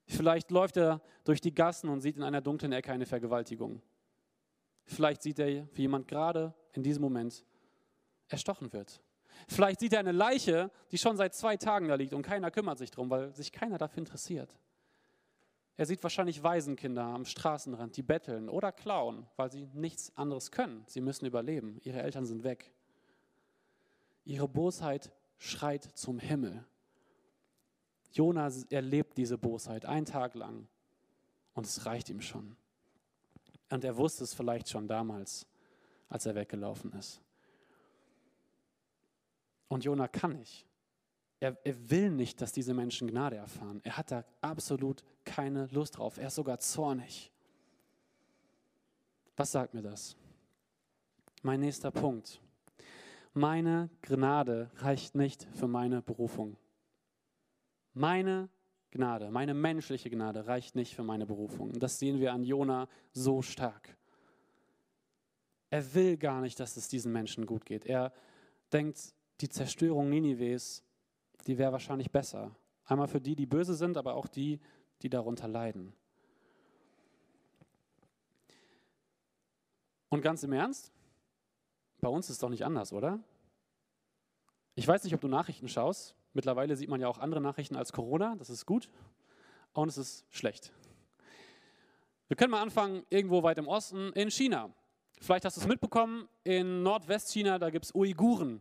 Vielleicht 0.07 0.51
läuft 0.51 0.77
er 0.77 1.01
durch 1.25 1.41
die 1.41 1.55
Gassen 1.55 1.89
und 1.89 2.01
sieht 2.01 2.17
in 2.17 2.23
einer 2.23 2.41
dunklen 2.41 2.73
Ecke 2.73 2.93
eine 2.93 3.07
Vergewaltigung. 3.07 3.83
Vielleicht 4.85 5.23
sieht 5.23 5.39
er, 5.39 5.69
wie 5.75 5.83
jemand 5.83 6.09
gerade 6.09 6.55
in 6.73 6.83
diesem 6.83 7.03
Moment 7.03 7.45
erstochen 8.29 8.73
wird. 8.73 9.01
Vielleicht 9.47 9.81
sieht 9.81 9.93
er 9.93 10.01
eine 10.01 10.13
Leiche, 10.13 10.71
die 10.91 10.99
schon 10.99 11.17
seit 11.17 11.35
zwei 11.35 11.57
Tagen 11.57 11.89
da 11.89 11.95
liegt 11.95 12.15
und 12.15 12.23
keiner 12.23 12.51
kümmert 12.51 12.79
sich 12.79 12.91
drum, 12.91 13.11
weil 13.11 13.35
sich 13.35 13.53
keiner 13.53 13.79
dafür 13.79 13.99
interessiert. 13.99 14.57
Er 15.79 15.87
sieht 15.87 16.03
wahrscheinlich 16.03 16.43
Waisenkinder 16.43 17.05
am 17.05 17.25
Straßenrand, 17.25 17.97
die 17.97 18.03
betteln 18.03 18.49
oder 18.49 18.73
klauen, 18.73 19.29
weil 19.37 19.53
sie 19.53 19.69
nichts 19.75 20.13
anderes 20.17 20.51
können. 20.51 20.83
Sie 20.89 21.01
müssen 21.01 21.25
überleben. 21.25 21.79
Ihre 21.85 22.03
Eltern 22.03 22.27
sind 22.27 22.43
weg. 22.43 22.75
Ihre 24.25 24.49
Bosheit 24.49 25.13
schreit 25.39 25.85
zum 25.85 26.19
Himmel. 26.19 26.65
Jona 28.11 28.51
erlebt 28.71 29.17
diese 29.17 29.39
Bosheit 29.39 29.87
einen 29.87 30.05
Tag 30.05 30.35
lang 30.35 30.67
und 31.55 31.65
es 31.65 31.87
reicht 31.87 32.11
ihm 32.11 32.23
schon. 32.23 32.57
Und 33.71 33.85
er 33.85 33.97
wusste 33.97 34.25
es 34.25 34.35
vielleicht 34.35 34.69
schon 34.69 34.89
damals, 34.89 35.47
als 36.09 36.27
er 36.27 36.35
weggelaufen 36.35 36.93
ist. 36.95 37.21
Und 39.69 39.85
Jona 39.85 40.09
kann 40.09 40.33
nicht. 40.33 40.68
Er, 41.41 41.57
er, 41.65 41.91
will 41.91 42.11
nicht, 42.11 42.41
dass 42.41 42.53
diese 42.53 42.75
Menschen 42.75 43.09
Gnade 43.09 43.37
erfahren. 43.37 43.81
Er 43.85 43.97
hat 43.97 44.11
da 44.11 44.25
absolut 44.41 45.05
keine 45.25 45.67
Lust 45.71 45.99
drauf. 45.99 46.19
Er 46.19 46.29
ist 46.29 46.35
sogar 46.35 46.59
zornig. 46.59 47.31
Was 49.37 49.53
sagt 49.53 49.73
mir 49.73 49.83
das? 49.83 50.17
Mein 51.43 51.61
nächster 51.61 51.93
Punkt. 51.93 52.41
Meine 53.35 53.89
Gnade 54.03 54.71
reicht 54.79 55.15
nicht 55.15 55.47
für 55.53 55.69
meine 55.69 56.03
Berufung. 56.03 56.57
Meine 57.95 58.49
Gnade, 58.91 59.31
meine 59.31 59.55
menschliche 59.55 60.11
Gnade 60.11 60.47
reicht 60.47 60.75
nicht 60.75 60.95
für 60.95 61.05
meine 61.05 61.27
Berufung. 61.27 61.73
Das 61.79 61.99
sehen 61.99 62.19
wir 62.21 62.33
an 62.33 62.43
Jona 62.43 62.89
so 63.13 63.43
stark. 63.43 63.97
Er 65.71 65.95
will 65.95 66.17
gar 66.17 66.41
nicht, 66.41 66.59
dass 66.59 66.77
es 66.77 66.89
diesen 66.89 67.13
Menschen 67.13 67.47
gut 67.47 67.67
geht. 67.67 67.85
Er 67.85 68.13
denkt, 68.73 69.15
die 69.41 69.49
Zerstörung 69.49 70.09
Ninives, 70.09 70.83
die 71.47 71.59
wäre 71.59 71.73
wahrscheinlich 71.73 72.11
besser. 72.11 72.55
Einmal 72.85 73.09
für 73.09 73.21
die, 73.21 73.37
die 73.37 73.47
böse 73.47 73.75
sind, 73.75 73.97
aber 73.97 74.15
auch 74.15 74.27
die, 74.27 74.61
die 75.03 75.11
darunter 75.11 75.49
leiden. 75.49 75.93
Und 80.09 80.23
ganz 80.23 80.43
im 80.43 80.53
Ernst, 80.53 80.93
bei 82.01 82.09
uns 82.09 82.27
ist 82.27 82.33
es 82.33 82.39
doch 82.39 82.49
nicht 82.49 82.65
anders, 82.65 82.93
oder? 82.93 83.21
Ich 84.75 84.87
weiß 84.87 85.05
nicht, 85.05 85.15
ob 85.15 85.21
du 85.21 85.29
Nachrichten 85.29 85.69
schaust. 85.69 86.15
Mittlerweile 86.33 86.77
sieht 86.77 86.89
man 86.89 87.01
ja 87.01 87.09
auch 87.09 87.19
andere 87.19 87.41
Nachrichten 87.41 87.77
als 87.77 87.93
Corona. 87.93 88.37
Das 88.37 88.49
ist 88.49 88.65
gut 88.65 88.89
und 89.73 89.89
es 89.89 89.99
ist 89.99 90.25
schlecht. 90.31 90.73
Wir 92.29 92.37
können 92.37 92.51
mal 92.51 92.63
anfangen, 92.63 93.05
irgendwo 93.11 93.43
weit 93.43 93.59
im 93.59 93.69
Osten, 93.69 94.13
in 94.13 94.31
China. 94.31 94.71
Vielleicht 95.21 95.45
hast 95.45 95.57
du 95.57 95.63
es 95.63 95.67
mitbekommen, 95.67 96.29
in 96.45 96.83
Nordwestchina, 96.83 97.59
da 97.59 97.71
gibt 97.71 97.87
es 97.87 97.95
Uiguren. 97.95 98.61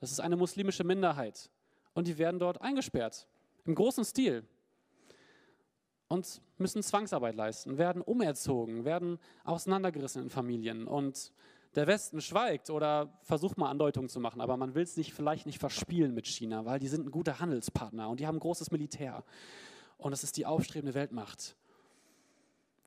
Das 0.00 0.10
ist 0.10 0.20
eine 0.20 0.36
muslimische 0.36 0.84
Minderheit. 0.84 1.50
Und 1.98 2.06
die 2.06 2.16
werden 2.16 2.38
dort 2.38 2.62
eingesperrt, 2.62 3.26
im 3.64 3.74
großen 3.74 4.04
Stil. 4.04 4.44
Und 6.06 6.40
müssen 6.56 6.80
Zwangsarbeit 6.80 7.34
leisten, 7.34 7.76
werden 7.76 8.02
umerzogen, 8.02 8.84
werden 8.84 9.18
auseinandergerissen 9.42 10.22
in 10.22 10.30
Familien. 10.30 10.86
Und 10.86 11.32
der 11.74 11.88
Westen 11.88 12.20
schweigt 12.20 12.70
oder 12.70 13.18
versucht 13.22 13.58
mal 13.58 13.68
Andeutungen 13.68 14.08
zu 14.08 14.20
machen, 14.20 14.40
aber 14.40 14.56
man 14.56 14.76
will 14.76 14.84
es 14.84 14.96
nicht, 14.96 15.12
vielleicht 15.12 15.44
nicht 15.44 15.58
verspielen 15.58 16.14
mit 16.14 16.28
China, 16.28 16.64
weil 16.64 16.78
die 16.78 16.86
sind 16.86 17.04
ein 17.04 17.10
guter 17.10 17.40
Handelspartner 17.40 18.08
und 18.08 18.20
die 18.20 18.28
haben 18.28 18.36
ein 18.36 18.40
großes 18.42 18.70
Militär. 18.70 19.24
Und 19.96 20.12
das 20.12 20.22
ist 20.22 20.36
die 20.36 20.46
aufstrebende 20.46 20.94
Weltmacht. 20.94 21.56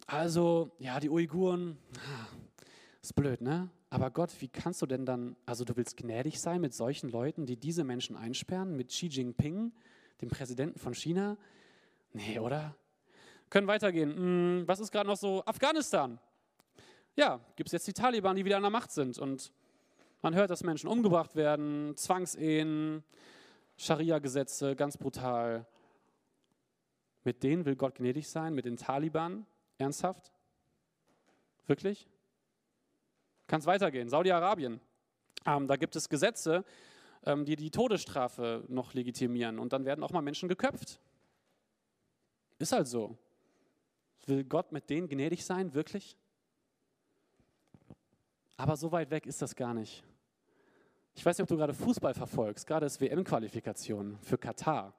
Also, 0.07 0.71
ja, 0.79 1.01
die 1.01 1.09
Uiguren, 1.09 1.77
ist 3.01 3.13
blöd, 3.13 3.41
ne? 3.41 3.69
Aber 3.91 4.09
Gott, 4.09 4.33
wie 4.39 4.47
kannst 4.47 4.81
du 4.81 4.85
denn 4.85 5.05
dann, 5.05 5.35
also 5.45 5.65
du 5.65 5.75
willst 5.75 5.97
gnädig 5.97 6.39
sein 6.39 6.61
mit 6.61 6.73
solchen 6.73 7.09
Leuten, 7.09 7.45
die 7.45 7.57
diese 7.57 7.83
Menschen 7.83 8.15
einsperren, 8.15 8.77
mit 8.77 8.87
Xi 8.87 9.07
Jinping, 9.07 9.73
dem 10.21 10.29
Präsidenten 10.29 10.79
von 10.79 10.93
China? 10.93 11.37
Nee, 12.13 12.39
oder? 12.39 12.73
Können 13.49 13.67
weitergehen. 13.67 14.15
Hm, 14.15 14.63
was 14.65 14.79
ist 14.79 14.93
gerade 14.93 15.09
noch 15.09 15.17
so? 15.17 15.43
Afghanistan. 15.45 16.19
Ja, 17.17 17.41
gibt 17.57 17.67
es 17.67 17.73
jetzt 17.73 17.85
die 17.85 17.91
Taliban, 17.91 18.37
die 18.37 18.45
wieder 18.45 18.55
an 18.55 18.63
der 18.63 18.71
Macht 18.71 18.91
sind. 18.91 19.19
Und 19.19 19.51
man 20.21 20.35
hört, 20.35 20.51
dass 20.51 20.63
Menschen 20.63 20.87
umgebracht 20.87 21.35
werden, 21.35 21.97
Zwangsehen, 21.97 23.03
Scharia-Gesetze, 23.75 24.77
ganz 24.77 24.97
brutal. 24.97 25.67
Mit 27.25 27.43
denen 27.43 27.65
will 27.65 27.75
Gott 27.75 27.95
gnädig 27.95 28.29
sein, 28.29 28.55
mit 28.55 28.63
den 28.63 28.77
Taliban? 28.77 29.45
Ernsthaft? 29.77 30.31
Wirklich? 31.67 32.07
Kann 33.51 33.59
es 33.59 33.65
weitergehen. 33.65 34.07
Saudi-Arabien. 34.07 34.79
Ähm, 35.45 35.67
da 35.67 35.75
gibt 35.75 35.97
es 35.97 36.07
Gesetze, 36.07 36.63
ähm, 37.25 37.43
die 37.43 37.57
die 37.57 37.69
Todesstrafe 37.69 38.63
noch 38.69 38.93
legitimieren. 38.93 39.59
Und 39.59 39.73
dann 39.73 39.83
werden 39.83 40.05
auch 40.05 40.11
mal 40.11 40.21
Menschen 40.21 40.47
geköpft. 40.47 41.01
Ist 42.59 42.71
halt 42.71 42.87
so. 42.87 43.17
Will 44.25 44.45
Gott 44.45 44.71
mit 44.71 44.89
denen 44.89 45.09
gnädig 45.09 45.43
sein? 45.43 45.73
Wirklich? 45.73 46.15
Aber 48.55 48.77
so 48.77 48.89
weit 48.93 49.11
weg 49.11 49.25
ist 49.25 49.41
das 49.41 49.53
gar 49.53 49.73
nicht. 49.73 50.01
Ich 51.13 51.25
weiß 51.25 51.37
nicht, 51.37 51.43
ob 51.43 51.49
du 51.49 51.57
gerade 51.57 51.73
Fußball 51.73 52.13
verfolgst, 52.13 52.65
gerade 52.65 52.85
das 52.85 53.01
WM-Qualifikation 53.01 54.17
für 54.21 54.37
Katar. 54.37 54.93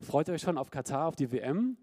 Freut 0.00 0.28
ihr 0.28 0.34
euch 0.34 0.42
schon 0.42 0.58
auf 0.58 0.70
Katar, 0.70 1.08
auf 1.08 1.16
die 1.16 1.32
WM? 1.32 1.76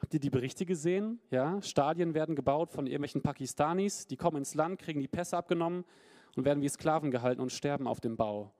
Habt 0.00 0.14
ihr 0.14 0.20
die 0.20 0.30
Berichte 0.30 0.64
gesehen? 0.64 1.20
Ja, 1.30 1.60
Stadien 1.60 2.14
werden 2.14 2.36
gebaut 2.36 2.70
von 2.70 2.86
irgendwelchen 2.86 3.20
Pakistanis, 3.20 4.06
die 4.06 4.16
kommen 4.16 4.36
ins 4.36 4.54
Land, 4.54 4.78
kriegen 4.78 5.00
die 5.00 5.08
Pässe 5.08 5.36
abgenommen 5.36 5.84
und 6.36 6.44
werden 6.44 6.62
wie 6.62 6.68
Sklaven 6.68 7.10
gehalten 7.10 7.40
und 7.40 7.52
sterben 7.52 7.88
auf 7.88 8.00
dem 8.00 8.16
Bau. 8.16 8.54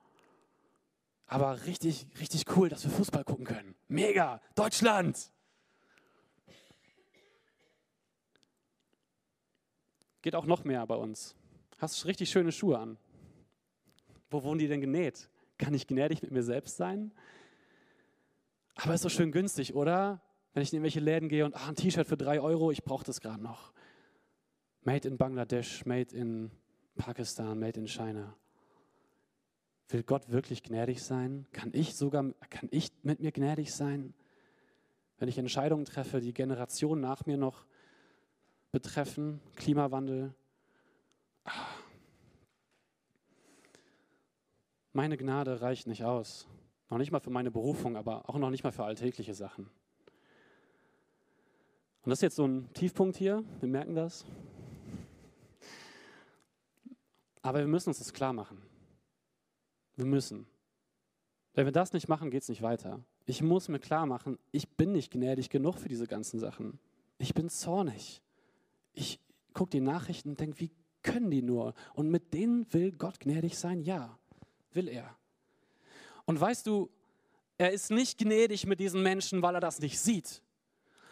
Aber 1.26 1.66
richtig, 1.66 2.06
richtig 2.20 2.44
cool, 2.56 2.68
dass 2.68 2.84
wir 2.84 2.90
Fußball 2.90 3.22
gucken 3.22 3.44
können. 3.44 3.74
Mega! 3.86 4.40
Deutschland! 4.54 5.30
Geht 10.22 10.34
auch 10.34 10.46
noch 10.46 10.64
mehr 10.64 10.84
bei 10.86 10.96
uns. 10.96 11.36
Hast 11.78 12.06
richtig 12.06 12.30
schöne 12.30 12.50
Schuhe 12.50 12.78
an. 12.78 12.98
Wo 14.30 14.42
wurden 14.42 14.58
die 14.58 14.66
denn 14.66 14.80
genäht? 14.80 15.30
Kann 15.58 15.74
ich 15.74 15.86
gnädig 15.86 16.22
mit 16.22 16.32
mir 16.32 16.42
selbst 16.42 16.76
sein? 16.76 17.12
Aber 18.74 18.94
ist 18.94 19.02
so 19.02 19.08
schön 19.08 19.30
günstig, 19.30 19.74
oder? 19.74 20.20
Wenn 20.58 20.64
ich 20.64 20.72
in 20.72 20.78
irgendwelche 20.78 20.98
Läden 20.98 21.28
gehe 21.28 21.44
und 21.44 21.54
ah, 21.54 21.68
ein 21.68 21.76
T-Shirt 21.76 22.04
für 22.04 22.16
drei 22.16 22.40
Euro, 22.40 22.72
ich 22.72 22.82
brauche 22.82 23.04
das 23.04 23.20
gerade 23.20 23.40
noch. 23.40 23.72
Made 24.82 25.06
in 25.06 25.16
Bangladesch, 25.16 25.86
made 25.86 26.12
in 26.12 26.50
Pakistan, 26.96 27.60
made 27.60 27.78
in 27.78 27.86
China. 27.86 28.34
Will 29.90 30.02
Gott 30.02 30.30
wirklich 30.30 30.64
gnädig 30.64 31.00
sein? 31.00 31.46
Kann 31.52 31.70
ich 31.74 31.94
sogar, 31.94 32.32
kann 32.50 32.68
ich 32.72 32.90
mit 33.04 33.20
mir 33.20 33.30
gnädig 33.30 33.72
sein? 33.72 34.14
Wenn 35.18 35.28
ich 35.28 35.38
Entscheidungen 35.38 35.84
treffe, 35.84 36.20
die 36.20 36.34
Generationen 36.34 37.02
nach 37.02 37.24
mir 37.24 37.36
noch 37.36 37.64
betreffen, 38.72 39.40
Klimawandel. 39.54 40.34
Ah. 41.44 41.52
Meine 44.92 45.16
Gnade 45.16 45.60
reicht 45.60 45.86
nicht 45.86 46.02
aus. 46.02 46.48
Noch 46.90 46.98
nicht 46.98 47.12
mal 47.12 47.20
für 47.20 47.30
meine 47.30 47.52
Berufung, 47.52 47.96
aber 47.96 48.28
auch 48.28 48.38
noch 48.38 48.50
nicht 48.50 48.64
mal 48.64 48.72
für 48.72 48.82
alltägliche 48.82 49.34
Sachen. 49.34 49.70
Und 52.02 52.10
das 52.10 52.18
ist 52.18 52.22
jetzt 52.22 52.36
so 52.36 52.46
ein 52.46 52.72
Tiefpunkt 52.74 53.16
hier, 53.16 53.44
wir 53.60 53.68
merken 53.68 53.94
das. 53.94 54.24
Aber 57.42 57.60
wir 57.60 57.66
müssen 57.66 57.90
uns 57.90 57.98
das 57.98 58.12
klar 58.12 58.32
machen. 58.32 58.60
Wir 59.96 60.06
müssen. 60.06 60.46
Wenn 61.54 61.66
wir 61.66 61.72
das 61.72 61.92
nicht 61.92 62.08
machen, 62.08 62.30
geht 62.30 62.42
es 62.42 62.48
nicht 62.48 62.62
weiter. 62.62 63.00
Ich 63.26 63.42
muss 63.42 63.68
mir 63.68 63.78
klar 63.78 64.06
machen, 64.06 64.38
ich 64.52 64.68
bin 64.68 64.92
nicht 64.92 65.10
gnädig 65.10 65.50
genug 65.50 65.78
für 65.78 65.88
diese 65.88 66.06
ganzen 66.06 66.38
Sachen. 66.38 66.78
Ich 67.18 67.34
bin 67.34 67.48
zornig. 67.48 68.22
Ich 68.92 69.20
gucke 69.54 69.70
die 69.70 69.80
Nachrichten 69.80 70.30
und 70.30 70.40
denke, 70.40 70.60
wie 70.60 70.70
können 71.02 71.30
die 71.30 71.42
nur? 71.42 71.74
Und 71.94 72.10
mit 72.10 72.32
denen 72.32 72.72
will 72.72 72.92
Gott 72.92 73.20
gnädig 73.20 73.58
sein? 73.58 73.80
Ja, 73.80 74.18
will 74.72 74.88
er. 74.88 75.16
Und 76.26 76.40
weißt 76.40 76.66
du, 76.66 76.90
er 77.56 77.72
ist 77.72 77.90
nicht 77.90 78.18
gnädig 78.18 78.66
mit 78.66 78.78
diesen 78.78 79.02
Menschen, 79.02 79.42
weil 79.42 79.54
er 79.54 79.60
das 79.60 79.80
nicht 79.80 79.98
sieht. 79.98 80.42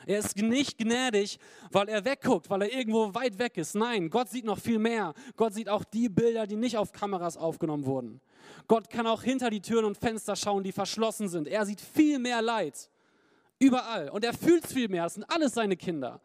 Er 0.04 0.18
ist 0.18 0.36
nicht 0.36 0.78
gnädig, 0.78 1.38
weil 1.72 1.88
er 1.88 2.04
wegguckt, 2.04 2.50
weil 2.50 2.62
er 2.62 2.72
irgendwo 2.72 3.14
weit 3.14 3.38
weg 3.38 3.56
ist. 3.56 3.74
Nein, 3.74 4.10
Gott 4.10 4.28
sieht 4.28 4.44
noch 4.44 4.58
viel 4.58 4.78
mehr. 4.78 5.14
Gott 5.36 5.54
sieht 5.54 5.68
auch 5.68 5.84
die 5.84 6.08
Bilder, 6.08 6.46
die 6.46 6.56
nicht 6.56 6.76
auf 6.76 6.92
Kameras 6.92 7.36
aufgenommen 7.36 7.86
wurden. 7.86 8.20
Gott 8.68 8.90
kann 8.90 9.06
auch 9.06 9.22
hinter 9.22 9.50
die 9.50 9.60
Türen 9.60 9.84
und 9.84 9.96
Fenster 9.96 10.36
schauen, 10.36 10.62
die 10.62 10.72
verschlossen 10.72 11.28
sind. 11.28 11.48
Er 11.48 11.64
sieht 11.66 11.80
viel 11.80 12.18
mehr 12.18 12.42
Leid. 12.42 12.90
Überall. 13.58 14.10
Und 14.10 14.24
er 14.24 14.34
fühlt 14.34 14.66
viel 14.66 14.88
mehr. 14.88 15.04
Das 15.04 15.14
sind 15.14 15.24
alles 15.24 15.54
seine 15.54 15.76
Kinder. 15.76 16.20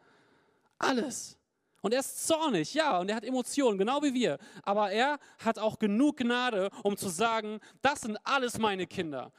Alles. 0.78 1.38
Und 1.82 1.94
er 1.94 2.02
ist 2.02 2.28
zornig, 2.28 2.76
ja, 2.76 3.00
und 3.00 3.10
er 3.10 3.16
hat 3.16 3.26
Emotionen, 3.26 3.80
genau 3.80 4.04
wie 4.04 4.14
wir. 4.14 4.38
Aber 4.62 4.92
er 4.92 5.18
hat 5.44 5.58
auch 5.58 5.80
genug 5.80 6.18
Gnade, 6.18 6.70
um 6.84 6.96
zu 6.96 7.10
sagen, 7.10 7.60
das 7.82 8.02
sind 8.02 8.18
alles 8.24 8.60
meine 8.60 8.86
Kinder. 8.86 9.32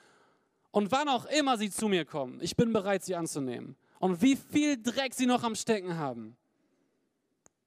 Und 0.73 0.91
wann 0.91 1.09
auch 1.09 1.27
immer 1.27 1.57
sie 1.57 1.71
zu 1.71 1.87
mir 1.87 2.05
kommen, 2.05 2.41
ich 2.43 2.57
bin 2.57 2.73
bereit, 2.73 3.05
sie 3.05 3.15
anzunehmen 3.15 3.77
und 4.03 4.21
wie 4.21 4.35
viel 4.35 4.83
Dreck 4.83 5.15
sie 5.15 5.27
noch 5.27 5.45
am 5.45 5.55
Stecken 5.55 5.97
haben. 5.97 6.37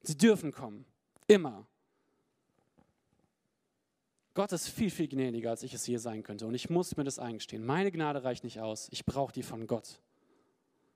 Sie 0.01 0.17
dürfen 0.17 0.51
kommen. 0.51 0.85
Immer. 1.27 1.65
Gott 4.33 4.51
ist 4.51 4.67
viel, 4.67 4.91
viel 4.91 5.07
gnädiger, 5.07 5.51
als 5.51 5.63
ich 5.63 5.73
es 5.73 5.85
hier 5.85 5.97
sein 5.97 6.23
könnte. 6.23 6.45
Und 6.45 6.53
ich 6.53 6.69
muss 6.69 6.97
mir 6.97 7.05
das 7.05 7.19
eingestehen. 7.19 7.65
Meine 7.65 7.89
Gnade 7.89 8.25
reicht 8.25 8.43
nicht 8.43 8.59
aus. 8.59 8.89
Ich 8.91 9.05
brauche 9.05 9.31
die 9.31 9.43
von 9.43 9.65
Gott. 9.65 10.01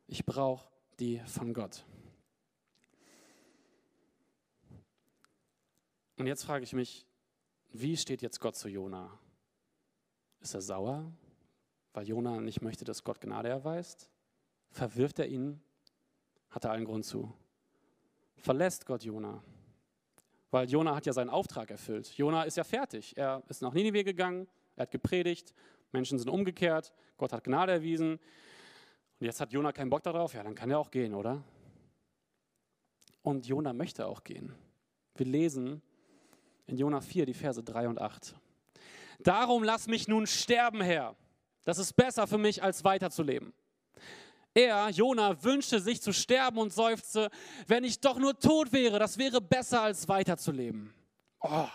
Ich 0.07 0.25
brauche 0.25 0.67
die 0.99 1.19
von 1.19 1.53
Gott. 1.53 1.85
Und 6.17 6.27
jetzt 6.27 6.43
frage 6.43 6.65
ich 6.65 6.73
mich, 6.73 7.05
wie 7.71 7.95
steht 7.95 8.21
jetzt 8.21 8.41
Gott 8.41 8.57
zu 8.57 8.67
Jona? 8.67 9.17
Ist 10.41 10.53
er 10.53 10.61
sauer, 10.61 11.09
weil 11.93 12.09
Jona 12.09 12.41
nicht 12.41 12.61
möchte, 12.61 12.83
dass 12.83 13.05
Gott 13.05 13.21
Gnade 13.21 13.47
erweist? 13.47 14.09
Verwirft 14.71 15.19
er 15.19 15.27
ihn? 15.27 15.61
Hat 16.49 16.65
er 16.65 16.71
allen 16.71 16.85
Grund 16.85 17.05
zu. 17.05 17.33
Verlässt 18.37 18.85
Gott 18.85 19.03
Jona? 19.03 19.43
Weil 20.51 20.69
Jona 20.69 20.95
hat 20.95 21.05
ja 21.05 21.13
seinen 21.13 21.29
Auftrag 21.29 21.69
erfüllt. 21.69 22.07
Jona 22.17 22.43
ist 22.43 22.57
ja 22.57 22.63
fertig. 22.63 23.15
Er 23.15 23.43
ist 23.47 23.61
nach 23.61 23.73
Ninive 23.73 24.03
gegangen, 24.03 24.47
er 24.75 24.83
hat 24.83 24.91
gepredigt, 24.91 25.53
Menschen 25.91 26.17
sind 26.17 26.29
umgekehrt, 26.29 26.93
Gott 27.17 27.33
hat 27.33 27.43
Gnade 27.43 27.71
erwiesen. 27.71 28.13
Und 29.19 29.25
jetzt 29.25 29.41
hat 29.41 29.51
Jona 29.51 29.71
keinen 29.71 29.89
Bock 29.89 30.03
darauf, 30.03 30.33
ja, 30.33 30.43
dann 30.43 30.55
kann 30.55 30.71
er 30.71 30.79
auch 30.79 30.91
gehen, 30.91 31.13
oder? 31.13 31.43
Und 33.21 33.45
Jona 33.45 33.73
möchte 33.73 34.07
auch 34.07 34.23
gehen. 34.23 34.55
Wir 35.15 35.25
lesen 35.25 35.81
in 36.65 36.77
Jona 36.77 37.01
4 37.01 37.25
die 37.25 37.33
Verse 37.33 37.61
3 37.61 37.89
und 37.89 37.99
8. 37.99 38.35
Darum 39.19 39.63
lass 39.63 39.87
mich 39.87 40.07
nun 40.07 40.25
sterben, 40.25 40.81
Herr. 40.81 41.15
Das 41.65 41.77
ist 41.77 41.93
besser 41.93 42.25
für 42.25 42.37
mich, 42.37 42.63
als 42.63 42.83
weiterzuleben. 42.83 43.53
Er, 44.53 44.89
Jona, 44.89 45.43
wünschte 45.43 45.79
sich 45.79 46.01
zu 46.01 46.11
sterben 46.11 46.57
und 46.57 46.73
seufzte, 46.73 47.29
wenn 47.67 47.83
ich 47.83 47.99
doch 47.99 48.17
nur 48.17 48.37
tot 48.37 48.71
wäre, 48.71 48.99
das 48.99 49.17
wäre 49.17 49.41
besser 49.41 49.81
als 49.81 50.07
weiterzuleben. 50.07 50.93
Oh. 51.41 51.67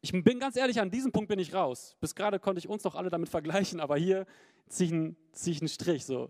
Ich 0.00 0.12
bin 0.12 0.38
ganz 0.38 0.56
ehrlich, 0.56 0.80
an 0.80 0.90
diesem 0.90 1.12
Punkt 1.12 1.28
bin 1.28 1.38
ich 1.38 1.52
raus. 1.52 1.96
Bis 2.00 2.14
gerade 2.14 2.38
konnte 2.38 2.58
ich 2.58 2.68
uns 2.68 2.84
noch 2.84 2.94
alle 2.94 3.10
damit 3.10 3.28
vergleichen, 3.28 3.80
aber 3.80 3.96
hier 3.96 4.26
ziehe 4.68 4.86
ich, 4.86 4.92
einen, 4.92 5.16
zieh 5.32 5.50
ich 5.50 5.60
einen 5.60 5.68
Strich. 5.68 6.04
So. 6.06 6.28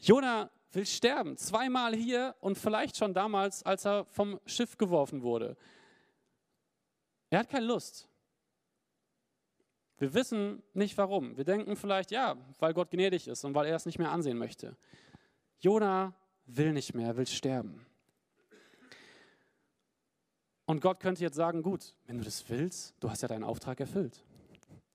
Jona 0.00 0.50
will 0.72 0.86
sterben, 0.86 1.36
zweimal 1.36 1.94
hier 1.94 2.36
und 2.40 2.58
vielleicht 2.58 2.96
schon 2.96 3.14
damals, 3.14 3.62
als 3.62 3.86
er 3.86 4.04
vom 4.04 4.38
Schiff 4.46 4.76
geworfen 4.76 5.22
wurde. 5.22 5.56
Er 7.30 7.40
hat 7.40 7.48
keine 7.48 7.66
Lust. 7.66 8.08
Wir 9.98 10.14
wissen 10.14 10.62
nicht 10.74 10.96
warum. 10.96 11.36
Wir 11.36 11.44
denken 11.44 11.76
vielleicht, 11.76 12.10
ja, 12.10 12.36
weil 12.60 12.72
Gott 12.72 12.90
gnädig 12.90 13.26
ist 13.26 13.44
und 13.44 13.54
weil 13.54 13.66
er 13.66 13.76
es 13.76 13.84
nicht 13.84 13.98
mehr 13.98 14.12
ansehen 14.12 14.38
möchte. 14.38 14.76
Jona 15.58 16.14
will 16.46 16.72
nicht 16.72 16.94
mehr, 16.94 17.16
will 17.16 17.26
sterben. 17.26 17.84
Und 20.66 20.80
Gott 20.80 21.00
könnte 21.00 21.22
jetzt 21.22 21.34
sagen, 21.34 21.62
gut, 21.62 21.94
wenn 22.06 22.18
du 22.18 22.24
das 22.24 22.48
willst, 22.48 22.94
du 23.00 23.10
hast 23.10 23.22
ja 23.22 23.28
deinen 23.28 23.42
Auftrag 23.42 23.80
erfüllt. 23.80 24.22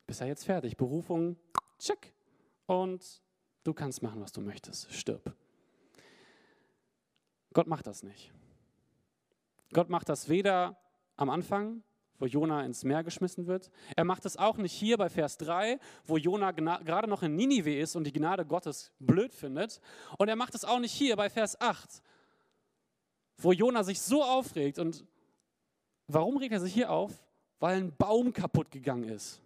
Bist 0.06 0.22
ja 0.22 0.28
jetzt 0.28 0.46
fertig. 0.46 0.78
Berufung, 0.78 1.36
check. 1.80 2.14
Und 2.66 3.22
du 3.64 3.74
kannst 3.74 4.02
machen, 4.04 4.22
was 4.22 4.32
du 4.32 4.40
möchtest. 4.40 4.94
Stirb. 4.94 5.36
Gott 7.54 7.68
macht 7.68 7.88
das 7.88 8.04
nicht. 8.04 8.32
Gott 9.74 9.90
macht 9.90 10.10
das 10.10 10.30
weder 10.30 10.78
am 11.16 11.30
Anfang 11.30 11.84
wo 12.24 12.28
Jona 12.28 12.64
ins 12.64 12.86
Meer 12.86 13.04
geschmissen 13.04 13.48
wird. 13.48 13.70
Er 13.98 14.06
macht 14.06 14.26
es 14.26 14.38
auch 14.38 14.56
nicht 14.56 14.72
hier 14.72 14.96
bei 14.96 15.10
Vers 15.10 15.38
3, 15.40 15.78
wo 16.06 16.16
Jona 16.16 16.52
gerade 16.52 17.10
noch 17.10 17.22
in 17.22 17.36
Ninive 17.36 17.76
ist 17.76 17.98
und 17.98 18.06
die 18.06 18.14
Gnade 18.14 18.46
Gottes 18.46 18.94
blöd 19.00 19.34
findet. 19.34 19.82
Und 20.18 20.30
er 20.30 20.38
macht 20.38 20.56
es 20.56 20.64
auch 20.64 20.80
nicht 20.80 20.94
hier 20.94 21.18
bei 21.18 21.30
Vers 21.30 21.60
8, 21.60 22.02
wo 23.40 23.52
Jona 23.52 23.84
sich 23.84 24.00
so 24.00 24.24
aufregt. 24.24 24.80
Und 24.80 25.04
warum 26.08 26.38
regt 26.38 26.54
er 26.54 26.62
sich 26.62 26.74
hier 26.74 26.92
auf? 26.92 27.12
Weil 27.60 27.76
ein 27.76 27.94
Baum 27.94 28.32
kaputt 28.32 28.72
gegangen 28.72 29.10
ist. 29.10 29.42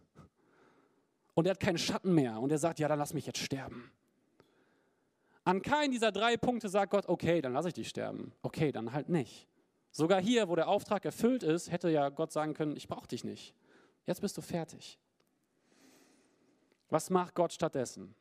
Und 1.34 1.48
er 1.48 1.52
hat 1.52 1.60
keinen 1.60 1.80
Schatten 1.80 2.14
mehr. 2.14 2.40
Und 2.40 2.52
er 2.52 2.60
sagt, 2.60 2.78
ja, 2.78 2.88
dann 2.88 3.00
lass 3.00 3.16
mich 3.16 3.26
jetzt 3.26 3.40
sterben. 3.40 3.92
An 5.46 5.64
keinen 5.64 5.90
dieser 5.90 6.12
drei 6.12 6.38
Punkte 6.38 6.70
sagt 6.70 6.92
Gott, 6.92 7.10
okay, 7.10 7.42
dann 7.42 7.54
lasse 7.54 7.70
ich 7.70 7.74
dich 7.74 7.90
sterben. 7.90 8.34
Okay, 8.44 8.72
dann 8.72 8.94
halt 8.94 9.10
nicht. 9.10 9.48
Sogar 9.98 10.22
hier, 10.22 10.48
wo 10.48 10.56
der 10.56 10.68
Auftrag 10.68 11.06
erfüllt 11.06 11.42
ist, 11.42 11.72
hätte 11.72 11.90
ja 11.90 12.10
Gott 12.10 12.32
sagen 12.32 12.54
können, 12.54 12.78
ich 12.78 12.88
brauche 12.88 13.08
dich 13.08 13.24
nicht. 13.24 13.56
Jetzt 14.06 14.22
bist 14.22 14.38
du 14.38 14.44
fertig. 14.44 15.00
Was 16.90 17.10
macht 17.10 17.34
Gott 17.34 17.52
stattdessen? 17.52 18.14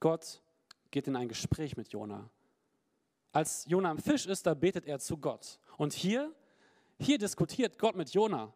Gott 0.00 0.42
geht 0.90 1.06
in 1.06 1.14
ein 1.14 1.28
Gespräch 1.28 1.76
mit 1.76 1.90
Jona. 1.90 2.28
Als 3.30 3.66
Jona 3.68 3.88
am 3.88 3.98
Fisch 3.98 4.26
ist, 4.26 4.44
da 4.48 4.54
betet 4.54 4.86
er 4.86 4.98
zu 4.98 5.16
Gott. 5.16 5.60
Und 5.78 5.92
hier, 5.92 6.34
hier 6.98 7.18
diskutiert 7.18 7.78
Gott 7.78 7.94
mit 7.94 8.10
Jona. 8.10 8.52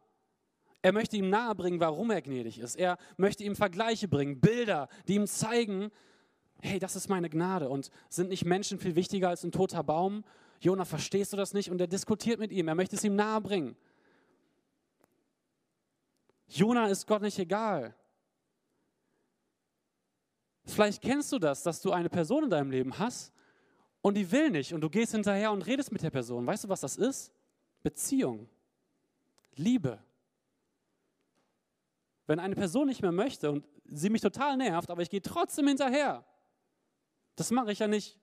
Er 0.83 0.91
möchte 0.91 1.19
ihm 1.19 1.31
nahebringen, 1.31 1.79
warum 1.79 2.11
er 2.11 2.21
gnädig 2.21 2.59
ist. 2.59 2.75
Er 2.75 2.99
möchte 3.17 3.45
ihm 3.45 3.55
Vergleiche 3.55 4.09
bringen, 4.09 4.41
Bilder, 4.41 4.89
die 5.07 5.15
ihm 5.15 5.29
zeigen, 5.29 5.93
hey, 6.63 6.81
das 6.81 6.97
ist 6.97 7.09
meine 7.09 7.31
Gnade. 7.31 7.69
Und 7.69 7.93
sind 8.09 8.31
nicht 8.31 8.45
Menschen 8.45 8.81
viel 8.81 8.97
wichtiger 8.97 9.29
als 9.29 9.45
ein 9.45 9.53
toter 9.53 9.85
Baum? 9.85 10.25
Jona, 10.61 10.85
verstehst 10.85 11.33
du 11.33 11.37
das 11.39 11.55
nicht? 11.55 11.71
Und 11.71 11.81
er 11.81 11.87
diskutiert 11.87 12.39
mit 12.39 12.53
ihm, 12.53 12.69
er 12.69 12.75
möchte 12.75 12.95
es 12.95 13.03
ihm 13.03 13.17
nahebringen. 13.17 13.77
Jona 16.49 16.89
ist 16.89 17.07
Gott 17.07 17.23
nicht 17.23 17.39
egal. 17.39 17.95
Vielleicht 20.65 21.03
kennst 21.03 21.33
du 21.33 21.39
das, 21.39 21.63
dass 21.63 21.81
du 21.81 21.93
eine 21.93 22.11
Person 22.11 22.45
in 22.45 22.51
deinem 22.51 22.71
Leben 22.71 22.99
hast 22.99 23.33
und 24.03 24.17
die 24.17 24.31
will 24.31 24.51
nicht 24.51 24.75
und 24.75 24.83
du 24.83 24.91
gehst 24.91 25.13
hinterher 25.13 25.51
und 25.51 25.63
redest 25.63 25.93
mit 25.93 26.03
der 26.03 26.11
Person. 26.11 26.47
Weißt 26.47 26.65
du, 26.65 26.69
was 26.69 26.81
das 26.81 26.97
ist? 26.97 27.33
Beziehung, 27.83 28.49
Liebe. 29.55 29.99
Wenn 32.27 32.39
eine 32.39 32.55
Person 32.55 32.89
nicht 32.89 33.01
mehr 33.01 33.13
möchte 33.13 33.51
und 33.51 33.67
sie 33.87 34.11
mich 34.11 34.21
total 34.21 34.59
nervt, 34.59 34.91
aber 34.91 35.03
ich 35.03 35.11
gehe 35.11 35.23
trotzdem 35.23 35.67
hinterher, 35.67 36.25
das 37.35 37.51
mache 37.51 37.73
ich 37.73 37.79
ja 37.79 37.89
nicht, 37.89 38.19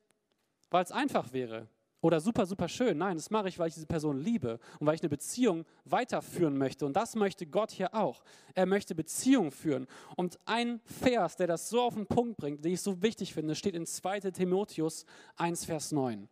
weil 0.69 0.84
es 0.84 0.91
einfach 0.91 1.34
wäre 1.34 1.67
oder 2.01 2.19
super, 2.19 2.45
super 2.45 2.67
schön. 2.67 2.97
Nein, 2.97 3.17
das 3.17 3.29
mache 3.29 3.49
ich, 3.49 3.57
weil 3.57 3.69
ich 3.69 3.73
diese 3.73 3.88
Person 3.88 4.19
liebe 4.19 4.60
und 4.79 4.88
weil 4.88 4.95
ich 4.95 5.01
eine 5.01 5.10
Beziehung 5.10 5.65
weiterführen 5.86 6.57
möchte. 6.57 6.86
Und 6.86 6.93
das 6.93 7.15
möchte 7.15 7.47
Gott 7.47 7.71
hier 7.71 7.93
auch. 7.95 8.23
Er 8.53 8.65
möchte 8.65 8.93
Beziehung 8.93 9.51
führen. 9.51 9.88
Und 10.15 10.39
ein 10.45 10.79
Vers, 10.86 11.38
der 11.38 11.47
das 11.47 11.69
so 11.69 11.81
auf 11.81 11.95
den 11.95 12.05
Punkt 12.05 12.38
bringt, 12.38 12.63
den 12.63 12.73
ich 12.73 12.81
so 12.81 13.01
wichtig 13.01 13.33
finde, 13.33 13.55
steht 13.55 13.75
in 13.75 13.86
2 13.86 14.19
Timotheus 14.31 15.05
1, 15.38 15.65
Vers 15.65 15.91
9. 15.91 16.29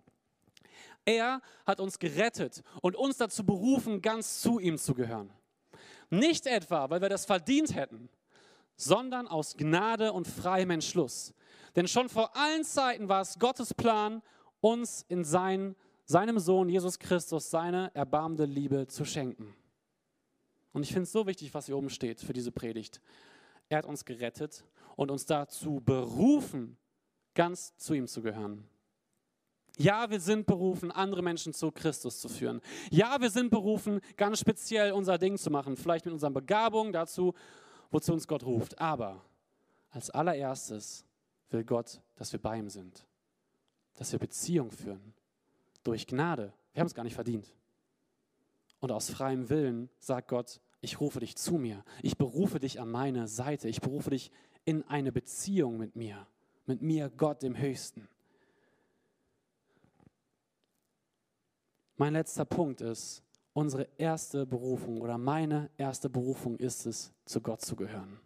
Er 1.05 1.41
hat 1.65 1.79
uns 1.79 1.99
gerettet 1.99 2.61
und 2.81 2.95
uns 2.95 3.17
dazu 3.17 3.45
berufen, 3.45 4.01
ganz 4.01 4.41
zu 4.41 4.59
ihm 4.59 4.77
zu 4.77 4.93
gehören. 4.93 5.31
Nicht 6.09 6.45
etwa, 6.45 6.89
weil 6.89 7.01
wir 7.01 7.09
das 7.09 7.25
verdient 7.25 7.75
hätten, 7.75 8.09
sondern 8.75 9.27
aus 9.27 9.55
Gnade 9.57 10.13
und 10.13 10.27
freiem 10.27 10.71
Entschluss. 10.71 11.33
Denn 11.75 11.87
schon 11.87 12.09
vor 12.09 12.35
allen 12.35 12.63
Zeiten 12.63 13.09
war 13.09 13.21
es 13.21 13.37
Gottes 13.39 13.73
Plan, 13.73 14.21
uns 14.65 15.05
in 15.09 15.23
sein, 15.23 15.75
seinem 16.05 16.39
Sohn 16.39 16.69
Jesus 16.69 16.97
Christus 16.97 17.51
seine 17.51 17.93
erbarmende 17.93 18.45
Liebe 18.45 18.87
zu 18.87 19.05
schenken. 19.05 19.53
Und 20.73 20.81
ich 20.81 20.89
finde 20.89 21.03
es 21.03 21.11
so 21.11 21.27
wichtig, 21.27 21.53
was 21.53 21.67
hier 21.67 21.77
oben 21.77 21.91
steht 21.91 22.19
für 22.19 22.33
diese 22.33 22.51
Predigt. 22.51 22.99
Er 23.69 23.77
hat 23.77 23.85
uns 23.85 24.05
gerettet 24.05 24.65
und 24.95 25.11
uns 25.11 25.27
dazu 25.27 25.83
berufen, 25.85 26.77
ganz 27.35 27.77
zu 27.77 27.93
ihm 27.93 28.07
zu 28.07 28.23
gehören. 28.23 28.67
Ja, 29.77 30.09
wir 30.09 30.19
sind 30.19 30.47
berufen, 30.47 30.91
andere 30.91 31.21
Menschen 31.21 31.53
zu 31.53 31.71
Christus 31.71 32.19
zu 32.19 32.27
führen. 32.27 32.59
Ja, 32.89 33.21
wir 33.21 33.29
sind 33.29 33.51
berufen, 33.51 34.01
ganz 34.17 34.39
speziell 34.39 34.93
unser 34.93 35.19
Ding 35.19 35.37
zu 35.37 35.51
machen, 35.51 35.77
vielleicht 35.77 36.05
mit 36.05 36.13
unseren 36.13 36.33
Begabungen 36.33 36.91
dazu, 36.91 37.35
wozu 37.91 38.13
uns 38.13 38.27
Gott 38.27 38.43
ruft. 38.43 38.79
Aber 38.79 39.23
als 39.91 40.09
allererstes 40.09 41.05
will 41.51 41.63
Gott, 41.63 42.01
dass 42.15 42.31
wir 42.31 42.41
bei 42.41 42.57
ihm 42.57 42.69
sind 42.69 43.05
dass 43.95 44.11
wir 44.11 44.19
Beziehung 44.19 44.71
führen. 44.71 45.13
Durch 45.83 46.07
Gnade. 46.07 46.53
Wir 46.73 46.81
haben 46.81 46.87
es 46.87 46.95
gar 46.95 47.03
nicht 47.03 47.15
verdient. 47.15 47.53
Und 48.79 48.91
aus 48.91 49.09
freiem 49.09 49.49
Willen 49.49 49.89
sagt 49.99 50.27
Gott, 50.27 50.61
ich 50.81 50.99
rufe 50.99 51.19
dich 51.19 51.35
zu 51.35 51.55
mir. 51.55 51.83
Ich 52.01 52.17
berufe 52.17 52.59
dich 52.59 52.79
an 52.79 52.91
meine 52.91 53.27
Seite. 53.27 53.67
Ich 53.67 53.81
berufe 53.81 54.11
dich 54.11 54.31
in 54.65 54.83
eine 54.83 55.11
Beziehung 55.11 55.77
mit 55.77 55.95
mir. 55.95 56.27
Mit 56.65 56.81
mir, 56.81 57.09
Gott, 57.09 57.41
dem 57.41 57.57
Höchsten. 57.57 58.07
Mein 61.97 62.13
letzter 62.13 62.45
Punkt 62.45 62.81
ist, 62.81 63.23
unsere 63.53 63.87
erste 63.97 64.45
Berufung 64.45 65.01
oder 65.01 65.17
meine 65.17 65.69
erste 65.77 66.09
Berufung 66.09 66.57
ist 66.57 66.85
es, 66.85 67.13
zu 67.23 67.39
Gott 67.41 67.61
zu 67.61 67.75
gehören 67.75 68.19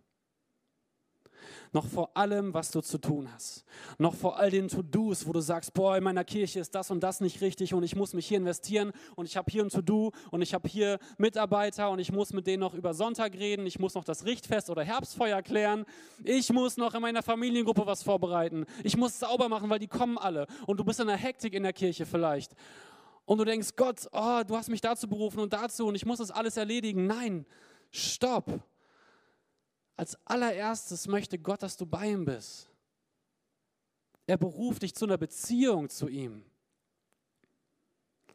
noch 1.71 1.85
vor 1.85 2.15
allem, 2.15 2.53
was 2.53 2.71
du 2.71 2.81
zu 2.81 2.97
tun 2.97 3.29
hast, 3.33 3.63
noch 3.97 4.15
vor 4.15 4.37
all 4.37 4.49
den 4.49 4.67
To-Dos, 4.67 5.27
wo 5.27 5.33
du 5.33 5.41
sagst, 5.41 5.73
boah, 5.73 5.97
in 5.97 6.03
meiner 6.03 6.23
Kirche 6.23 6.59
ist 6.59 6.73
das 6.75 6.91
und 6.91 7.01
das 7.01 7.21
nicht 7.21 7.41
richtig 7.41 7.73
und 7.73 7.83
ich 7.83 7.95
muss 7.95 8.13
mich 8.13 8.27
hier 8.27 8.37
investieren 8.37 8.91
und 9.15 9.25
ich 9.25 9.37
habe 9.37 9.51
hier 9.51 9.63
ein 9.63 9.69
To-Do 9.69 10.11
und 10.31 10.41
ich 10.41 10.53
habe 10.53 10.67
hier 10.67 10.99
Mitarbeiter 11.17 11.89
und 11.89 11.99
ich 11.99 12.11
muss 12.11 12.33
mit 12.33 12.47
denen 12.47 12.61
noch 12.61 12.73
über 12.73 12.93
Sonntag 12.93 13.33
reden, 13.33 13.65
ich 13.65 13.79
muss 13.79 13.93
noch 13.93 14.03
das 14.03 14.25
Richtfest 14.25 14.69
oder 14.69 14.83
Herbstfeuer 14.83 15.41
klären, 15.41 15.85
ich 16.23 16.51
muss 16.51 16.77
noch 16.77 16.93
in 16.93 17.01
meiner 17.01 17.23
Familiengruppe 17.23 17.85
was 17.85 18.03
vorbereiten, 18.03 18.65
ich 18.83 18.97
muss 18.97 19.19
sauber 19.19 19.49
machen, 19.49 19.69
weil 19.69 19.79
die 19.79 19.87
kommen 19.87 20.17
alle 20.17 20.47
und 20.65 20.79
du 20.79 20.83
bist 20.83 20.99
in 20.99 21.07
der 21.07 21.17
Hektik 21.17 21.53
in 21.53 21.63
der 21.63 21.73
Kirche 21.73 22.05
vielleicht. 22.05 22.53
Und 23.25 23.37
du 23.37 23.45
denkst, 23.45 23.75
Gott, 23.75 24.07
oh, 24.11 24.41
du 24.47 24.57
hast 24.57 24.69
mich 24.69 24.81
dazu 24.81 25.07
berufen 25.07 25.39
und 25.39 25.53
dazu 25.53 25.85
und 25.85 25.93
ich 25.93 26.03
muss 26.03 26.17
das 26.17 26.31
alles 26.31 26.57
erledigen. 26.57 27.05
Nein, 27.05 27.45
stopp. 27.91 28.59
Als 29.99 30.17
allererstes 30.23 31.09
möchte 31.09 31.37
Gott, 31.37 31.61
dass 31.61 31.75
du 31.75 31.85
bei 31.85 32.09
ihm 32.09 32.23
bist. 32.23 32.69
Er 34.27 34.37
beruft 34.37 34.83
dich 34.83 34.95
zu 34.95 35.03
einer 35.03 35.17
Beziehung 35.17 35.89
zu 35.89 36.07
ihm. 36.07 36.45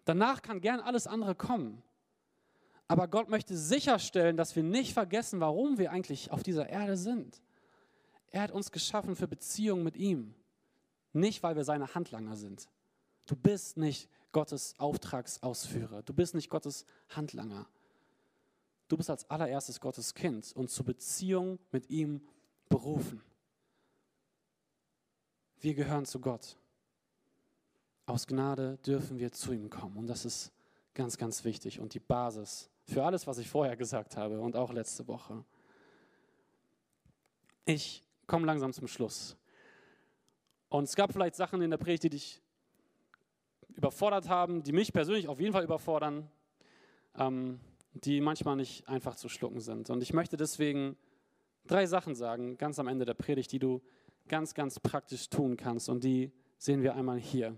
Danach 0.04 0.42
kann 0.42 0.60
gern 0.60 0.80
alles 0.80 1.06
andere 1.06 1.34
kommen. 1.34 1.82
Aber 2.86 3.08
Gott 3.08 3.30
möchte 3.30 3.56
sicherstellen, 3.56 4.36
dass 4.36 4.54
wir 4.54 4.62
nicht 4.62 4.92
vergessen, 4.92 5.40
warum 5.40 5.78
wir 5.78 5.90
eigentlich 5.90 6.30
auf 6.30 6.42
dieser 6.42 6.68
Erde 6.68 6.98
sind. 6.98 7.40
Er 8.26 8.42
hat 8.42 8.50
uns 8.50 8.70
geschaffen 8.70 9.16
für 9.16 9.26
Beziehungen 9.26 9.84
mit 9.84 9.96
ihm. 9.96 10.34
Nicht, 11.14 11.42
weil 11.42 11.56
wir 11.56 11.64
seine 11.64 11.94
Handlanger 11.94 12.36
sind. 12.36 12.68
Du 13.24 13.36
bist 13.36 13.78
nicht 13.78 14.10
Gottes 14.32 14.74
Auftragsausführer. 14.76 16.02
Du 16.02 16.12
bist 16.12 16.34
nicht 16.34 16.50
Gottes 16.50 16.84
Handlanger. 17.08 17.66
Du 18.94 18.98
bist 18.98 19.10
als 19.10 19.28
allererstes 19.28 19.80
Gottes 19.80 20.14
Kind 20.14 20.52
und 20.54 20.70
zur 20.70 20.84
Beziehung 20.84 21.58
mit 21.72 21.90
ihm 21.90 22.20
berufen. 22.68 23.20
Wir 25.58 25.74
gehören 25.74 26.06
zu 26.06 26.20
Gott. 26.20 26.56
Aus 28.06 28.24
Gnade 28.24 28.78
dürfen 28.86 29.18
wir 29.18 29.32
zu 29.32 29.52
ihm 29.52 29.68
kommen. 29.68 29.96
Und 29.96 30.06
das 30.06 30.24
ist 30.24 30.52
ganz, 30.94 31.18
ganz 31.18 31.44
wichtig 31.44 31.80
und 31.80 31.92
die 31.94 31.98
Basis 31.98 32.70
für 32.84 33.04
alles, 33.04 33.26
was 33.26 33.38
ich 33.38 33.48
vorher 33.48 33.76
gesagt 33.76 34.16
habe 34.16 34.38
und 34.38 34.54
auch 34.54 34.72
letzte 34.72 35.08
Woche. 35.08 35.44
Ich 37.64 38.04
komme 38.28 38.46
langsam 38.46 38.72
zum 38.72 38.86
Schluss. 38.86 39.36
Und 40.68 40.84
es 40.84 40.94
gab 40.94 41.12
vielleicht 41.12 41.34
Sachen 41.34 41.60
in 41.62 41.70
der 41.70 41.78
Predigt, 41.78 42.04
die 42.04 42.10
dich 42.10 42.40
überfordert 43.70 44.28
haben, 44.28 44.62
die 44.62 44.70
mich 44.70 44.92
persönlich 44.92 45.26
auf 45.26 45.40
jeden 45.40 45.52
Fall 45.52 45.64
überfordern, 45.64 46.30
ähm, 47.16 47.58
die 47.94 48.20
manchmal 48.20 48.56
nicht 48.56 48.88
einfach 48.88 49.14
zu 49.16 49.28
schlucken 49.28 49.60
sind. 49.60 49.88
Und 49.88 50.02
ich 50.02 50.12
möchte 50.12 50.36
deswegen 50.36 50.96
drei 51.66 51.86
Sachen 51.86 52.14
sagen, 52.14 52.58
ganz 52.58 52.78
am 52.78 52.88
Ende 52.88 53.04
der 53.04 53.14
Predigt, 53.14 53.52
die 53.52 53.58
du 53.58 53.80
ganz, 54.28 54.54
ganz 54.54 54.80
praktisch 54.80 55.28
tun 55.28 55.56
kannst. 55.56 55.88
Und 55.88 56.04
die 56.04 56.32
sehen 56.58 56.82
wir 56.82 56.94
einmal 56.96 57.18
hier. 57.18 57.56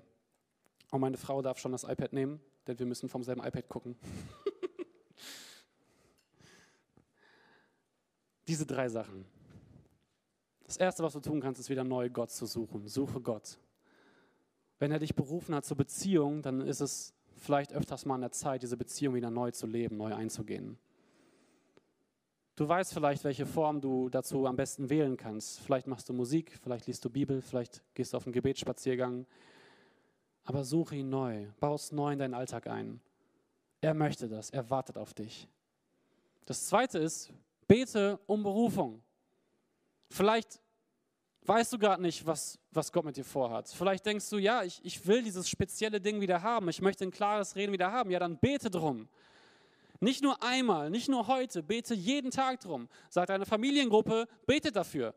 Und 0.90 1.00
meine 1.00 1.16
Frau 1.16 1.42
darf 1.42 1.58
schon 1.58 1.72
das 1.72 1.84
iPad 1.84 2.12
nehmen, 2.12 2.40
denn 2.66 2.78
wir 2.78 2.86
müssen 2.86 3.08
vom 3.08 3.22
selben 3.22 3.42
iPad 3.42 3.68
gucken. 3.68 3.96
Diese 8.46 8.66
drei 8.66 8.88
Sachen. 8.88 9.24
Das 10.64 10.76
Erste, 10.76 11.02
was 11.02 11.14
du 11.14 11.20
tun 11.20 11.40
kannst, 11.40 11.60
ist 11.60 11.70
wieder 11.70 11.84
neu 11.84 12.10
Gott 12.10 12.30
zu 12.30 12.46
suchen. 12.46 12.86
Suche 12.88 13.20
Gott. 13.20 13.58
Wenn 14.78 14.92
er 14.92 14.98
dich 14.98 15.14
berufen 15.14 15.54
hat 15.54 15.64
zur 15.64 15.76
Beziehung, 15.76 16.42
dann 16.42 16.60
ist 16.60 16.80
es 16.80 17.15
vielleicht 17.36 17.72
öfters 17.72 18.04
mal 18.04 18.16
an 18.16 18.22
der 18.22 18.32
Zeit, 18.32 18.62
diese 18.62 18.76
Beziehung 18.76 19.14
wieder 19.14 19.30
neu 19.30 19.50
zu 19.50 19.66
leben, 19.66 19.96
neu 19.96 20.14
einzugehen. 20.14 20.78
Du 22.56 22.66
weißt 22.66 22.94
vielleicht, 22.94 23.22
welche 23.24 23.44
Form 23.44 23.82
du 23.82 24.08
dazu 24.08 24.46
am 24.46 24.56
besten 24.56 24.88
wählen 24.88 25.16
kannst. 25.16 25.60
Vielleicht 25.60 25.86
machst 25.86 26.08
du 26.08 26.14
Musik, 26.14 26.58
vielleicht 26.62 26.86
liest 26.86 27.04
du 27.04 27.10
Bibel, 27.10 27.42
vielleicht 27.42 27.82
gehst 27.92 28.12
du 28.12 28.16
auf 28.16 28.26
einen 28.26 28.32
Gebetsspaziergang. 28.32 29.26
Aber 30.44 30.64
suche 30.64 30.96
ihn 30.96 31.10
neu, 31.10 31.48
baust 31.60 31.92
neu 31.92 32.12
in 32.12 32.18
deinen 32.18 32.34
Alltag 32.34 32.66
ein. 32.66 33.00
Er 33.82 33.92
möchte 33.92 34.28
das, 34.28 34.48
er 34.50 34.70
wartet 34.70 34.96
auf 34.96 35.12
dich. 35.12 35.48
Das 36.46 36.66
zweite 36.66 36.98
ist, 36.98 37.30
bete 37.68 38.18
um 38.26 38.42
Berufung. 38.42 39.02
Vielleicht 40.08 40.60
weißt 41.46 41.72
du 41.72 41.78
gerade 41.78 42.02
nicht, 42.02 42.26
was, 42.26 42.58
was 42.72 42.92
Gott 42.92 43.04
mit 43.04 43.16
dir 43.16 43.24
vorhat. 43.24 43.68
Vielleicht 43.68 44.06
denkst 44.06 44.28
du, 44.30 44.38
ja, 44.38 44.62
ich, 44.62 44.80
ich 44.84 45.06
will 45.06 45.22
dieses 45.22 45.48
spezielle 45.48 46.00
Ding 46.00 46.20
wieder 46.20 46.42
haben. 46.42 46.68
Ich 46.68 46.80
möchte 46.80 47.04
ein 47.04 47.10
klares 47.10 47.56
Reden 47.56 47.72
wieder 47.72 47.90
haben. 47.92 48.10
Ja, 48.10 48.18
dann 48.18 48.38
bete 48.38 48.70
drum. 48.70 49.08
Nicht 50.00 50.22
nur 50.22 50.42
einmal, 50.42 50.90
nicht 50.90 51.08
nur 51.08 51.26
heute, 51.26 51.62
bete 51.62 51.94
jeden 51.94 52.30
Tag 52.30 52.60
drum. 52.60 52.88
Sag 53.08 53.28
deiner 53.28 53.46
Familiengruppe, 53.46 54.26
bete 54.46 54.70
dafür. 54.70 55.14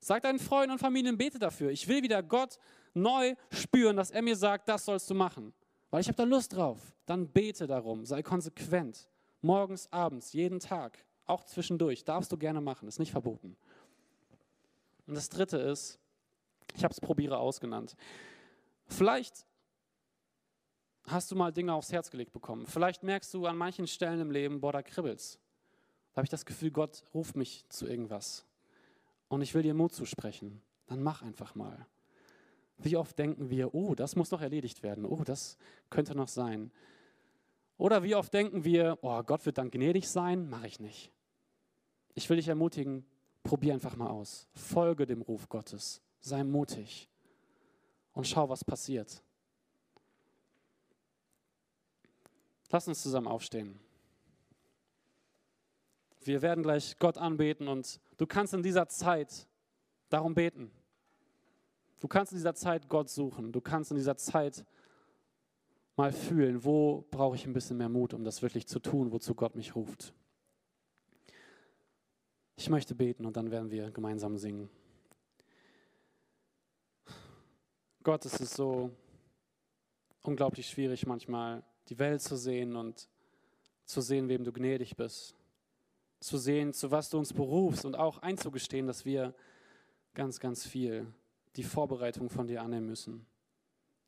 Sag 0.00 0.22
deinen 0.22 0.38
Freunden 0.38 0.72
und 0.72 0.78
Familien, 0.78 1.16
bete 1.16 1.38
dafür. 1.38 1.70
Ich 1.70 1.88
will 1.88 2.02
wieder 2.02 2.22
Gott 2.22 2.58
neu 2.92 3.34
spüren, 3.50 3.96
dass 3.96 4.10
er 4.10 4.20
mir 4.20 4.36
sagt, 4.36 4.68
das 4.68 4.84
sollst 4.84 5.08
du 5.08 5.14
machen. 5.14 5.54
Weil 5.90 6.02
ich 6.02 6.08
habe 6.08 6.16
da 6.16 6.24
Lust 6.24 6.54
drauf. 6.54 6.78
Dann 7.06 7.28
bete 7.28 7.66
darum. 7.66 8.04
Sei 8.04 8.22
konsequent. 8.22 9.08
Morgens, 9.40 9.90
abends, 9.90 10.32
jeden 10.32 10.60
Tag. 10.60 10.98
Auch 11.24 11.44
zwischendurch. 11.44 12.04
Darfst 12.04 12.30
du 12.32 12.36
gerne 12.36 12.60
machen. 12.60 12.86
Ist 12.88 12.98
nicht 12.98 13.12
verboten. 13.12 13.56
Und 15.06 15.14
das 15.14 15.28
dritte 15.28 15.58
ist, 15.58 15.98
ich 16.74 16.84
habe 16.84 16.92
es 16.92 17.00
probiere 17.00 17.38
ausgenannt. 17.38 17.96
Vielleicht 18.86 19.46
hast 21.06 21.30
du 21.30 21.36
mal 21.36 21.52
Dinge 21.52 21.74
aufs 21.74 21.92
Herz 21.92 22.10
gelegt 22.10 22.32
bekommen. 22.32 22.66
Vielleicht 22.66 23.02
merkst 23.02 23.32
du 23.34 23.46
an 23.46 23.56
manchen 23.56 23.86
Stellen 23.86 24.20
im 24.20 24.30
Leben, 24.30 24.60
boah, 24.60 24.72
da 24.72 24.82
kribbelt's. 24.82 25.38
Da 26.12 26.18
habe 26.18 26.26
ich 26.26 26.30
das 26.30 26.46
Gefühl, 26.46 26.70
Gott 26.70 27.04
ruft 27.12 27.36
mich 27.36 27.64
zu 27.68 27.86
irgendwas. 27.86 28.46
Und 29.28 29.42
ich 29.42 29.54
will 29.54 29.62
dir 29.62 29.74
Mut 29.74 29.92
zusprechen. 29.92 30.62
Dann 30.86 31.02
mach 31.02 31.22
einfach 31.22 31.54
mal. 31.54 31.86
Wie 32.78 32.96
oft 32.96 33.18
denken 33.18 33.50
wir, 33.50 33.74
oh, 33.74 33.94
das 33.94 34.16
muss 34.16 34.30
noch 34.30 34.40
erledigt 34.40 34.82
werden. 34.82 35.04
Oh, 35.04 35.22
das 35.24 35.56
könnte 35.90 36.14
noch 36.14 36.28
sein. 36.28 36.72
Oder 37.76 38.02
wie 38.02 38.14
oft 38.14 38.32
denken 38.32 38.64
wir, 38.64 38.98
oh, 39.02 39.22
Gott 39.22 39.44
wird 39.46 39.58
dann 39.58 39.70
gnädig 39.70 40.08
sein? 40.08 40.48
Mache 40.48 40.66
ich 40.66 40.80
nicht. 40.80 41.12
Ich 42.14 42.30
will 42.30 42.36
dich 42.36 42.48
ermutigen, 42.48 43.04
Probier 43.44 43.74
einfach 43.74 43.94
mal 43.94 44.08
aus. 44.08 44.48
Folge 44.54 45.06
dem 45.06 45.22
Ruf 45.22 45.48
Gottes. 45.48 46.02
Sei 46.20 46.42
mutig 46.42 47.08
und 48.14 48.26
schau, 48.26 48.48
was 48.48 48.64
passiert. 48.64 49.22
Lass 52.70 52.88
uns 52.88 53.02
zusammen 53.02 53.28
aufstehen. 53.28 53.78
Wir 56.22 56.40
werden 56.40 56.62
gleich 56.62 56.98
Gott 56.98 57.18
anbeten 57.18 57.68
und 57.68 58.00
du 58.16 58.26
kannst 58.26 58.54
in 58.54 58.62
dieser 58.62 58.88
Zeit 58.88 59.46
darum 60.08 60.34
beten. 60.34 60.70
Du 62.00 62.08
kannst 62.08 62.32
in 62.32 62.38
dieser 62.38 62.54
Zeit 62.54 62.88
Gott 62.88 63.10
suchen. 63.10 63.52
Du 63.52 63.60
kannst 63.60 63.90
in 63.90 63.96
dieser 63.96 64.16
Zeit 64.16 64.64
mal 65.96 66.12
fühlen, 66.12 66.64
wo 66.64 67.04
brauche 67.10 67.36
ich 67.36 67.46
ein 67.46 67.52
bisschen 67.52 67.76
mehr 67.76 67.88
Mut, 67.88 68.14
um 68.14 68.24
das 68.24 68.42
wirklich 68.42 68.66
zu 68.66 68.78
tun, 68.80 69.12
wozu 69.12 69.34
Gott 69.34 69.54
mich 69.54 69.76
ruft. 69.76 70.14
Ich 72.56 72.70
möchte 72.70 72.94
beten 72.94 73.26
und 73.26 73.36
dann 73.36 73.50
werden 73.50 73.70
wir 73.70 73.90
gemeinsam 73.90 74.36
singen. 74.36 74.70
Gott, 78.02 78.24
es 78.26 78.38
ist 78.40 78.54
so 78.54 78.90
unglaublich 80.22 80.68
schwierig 80.68 81.06
manchmal, 81.06 81.64
die 81.88 81.98
Welt 81.98 82.22
zu 82.22 82.36
sehen 82.36 82.76
und 82.76 83.08
zu 83.84 84.00
sehen, 84.00 84.28
wem 84.28 84.44
du 84.44 84.52
gnädig 84.52 84.96
bist. 84.96 85.34
Zu 86.20 86.38
sehen, 86.38 86.72
zu 86.72 86.90
was 86.90 87.10
du 87.10 87.18
uns 87.18 87.32
berufst 87.32 87.84
und 87.84 87.96
auch 87.96 88.18
einzugestehen, 88.18 88.86
dass 88.86 89.04
wir 89.04 89.34
ganz, 90.14 90.40
ganz 90.40 90.66
viel 90.66 91.06
die 91.56 91.64
Vorbereitung 91.64 92.30
von 92.30 92.46
dir 92.46 92.62
annehmen 92.62 92.86
müssen, 92.86 93.26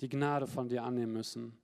die 0.00 0.08
Gnade 0.08 0.46
von 0.46 0.68
dir 0.68 0.84
annehmen 0.84 1.12
müssen. 1.12 1.58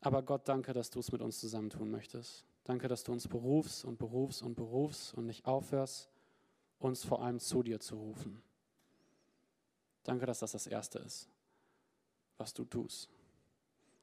Aber 0.00 0.22
Gott, 0.22 0.48
danke, 0.48 0.72
dass 0.72 0.90
du 0.90 1.00
es 1.00 1.12
mit 1.12 1.20
uns 1.20 1.38
zusammentun 1.38 1.90
möchtest. 1.90 2.49
Danke, 2.64 2.88
dass 2.88 3.04
du 3.04 3.12
uns 3.12 3.26
berufst 3.26 3.84
und 3.84 3.98
berufst 3.98 4.42
und 4.42 4.54
berufst 4.54 5.14
und 5.14 5.26
nicht 5.26 5.46
aufhörst, 5.46 6.10
uns 6.78 7.04
vor 7.04 7.22
allem 7.22 7.38
zu 7.38 7.62
dir 7.62 7.80
zu 7.80 7.96
rufen. 7.96 8.42
Danke, 10.02 10.26
dass 10.26 10.40
das 10.40 10.52
das 10.52 10.66
Erste 10.66 10.98
ist, 10.98 11.28
was 12.38 12.54
du 12.54 12.64
tust. 12.64 13.08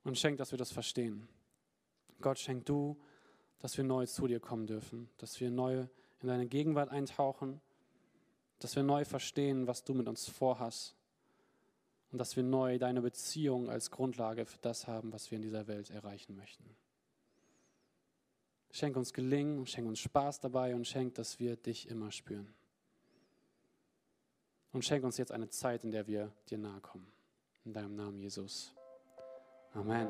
Und 0.03 0.17
schenk, 0.17 0.37
dass 0.37 0.51
wir 0.51 0.57
das 0.57 0.71
verstehen. 0.71 1.27
Gott, 2.21 2.39
schenk 2.39 2.65
du, 2.65 2.97
dass 3.59 3.77
wir 3.77 3.83
neu 3.83 4.05
zu 4.05 4.27
dir 4.27 4.39
kommen 4.39 4.67
dürfen, 4.67 5.09
dass 5.17 5.39
wir 5.39 5.49
neu 5.49 5.87
in 6.21 6.27
deine 6.27 6.47
Gegenwart 6.47 6.89
eintauchen, 6.89 7.61
dass 8.59 8.75
wir 8.75 8.83
neu 8.83 9.05
verstehen, 9.05 9.67
was 9.67 9.83
du 9.83 9.93
mit 9.93 10.07
uns 10.07 10.27
vorhast 10.27 10.95
und 12.11 12.19
dass 12.19 12.35
wir 12.35 12.43
neu 12.43 12.77
deine 12.79 13.01
Beziehung 13.01 13.69
als 13.69 13.91
Grundlage 13.91 14.45
für 14.45 14.57
das 14.59 14.87
haben, 14.87 15.11
was 15.13 15.29
wir 15.29 15.35
in 15.35 15.41
dieser 15.43 15.67
Welt 15.67 15.89
erreichen 15.89 16.35
möchten. 16.35 16.75
Schenk 18.77 18.95
uns 18.95 19.11
Gelingen, 19.11 19.65
schenk 19.65 19.87
uns 19.87 19.99
Spaß 20.01 20.39
dabei 20.39 20.75
und 20.75 20.85
schenk, 20.85 21.15
dass 21.15 21.39
wir 21.39 21.55
dich 21.55 21.89
immer 21.89 22.11
spüren. 22.11 22.53
Und 24.71 24.85
schenk 24.85 25.03
uns 25.03 25.17
jetzt 25.17 25.31
eine 25.31 25.49
Zeit, 25.49 25.83
in 25.83 25.89
der 25.89 26.05
wir 26.05 26.31
dir 26.47 26.59
nahe 26.59 26.79
kommen. 26.81 27.11
In 27.65 27.73
deinem 27.73 27.95
Namen, 27.95 28.19
Jesus. 28.19 28.71
Amen. 29.73 30.07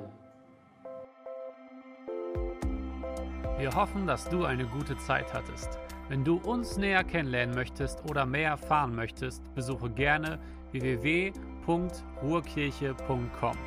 Wir 3.58 3.74
hoffen, 3.74 4.06
dass 4.06 4.28
du 4.28 4.44
eine 4.44 4.68
gute 4.68 4.98
Zeit 4.98 5.34
hattest. 5.34 5.80
Wenn 6.10 6.26
du 6.26 6.36
uns 6.36 6.76
näher 6.76 7.06
kennenlernen 7.06 7.56
möchtest 7.56 8.04
oder 8.10 8.26
mehr 8.26 8.50
erfahren 8.50 8.94
möchtest, 8.94 9.42
besuche 9.56 9.90
gerne 9.90 10.42
www.ruhrkirche.com. 10.74 13.58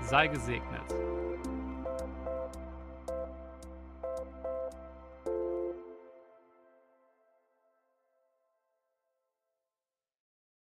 Sei 0.00 0.28
gesegnet. 0.28 1.09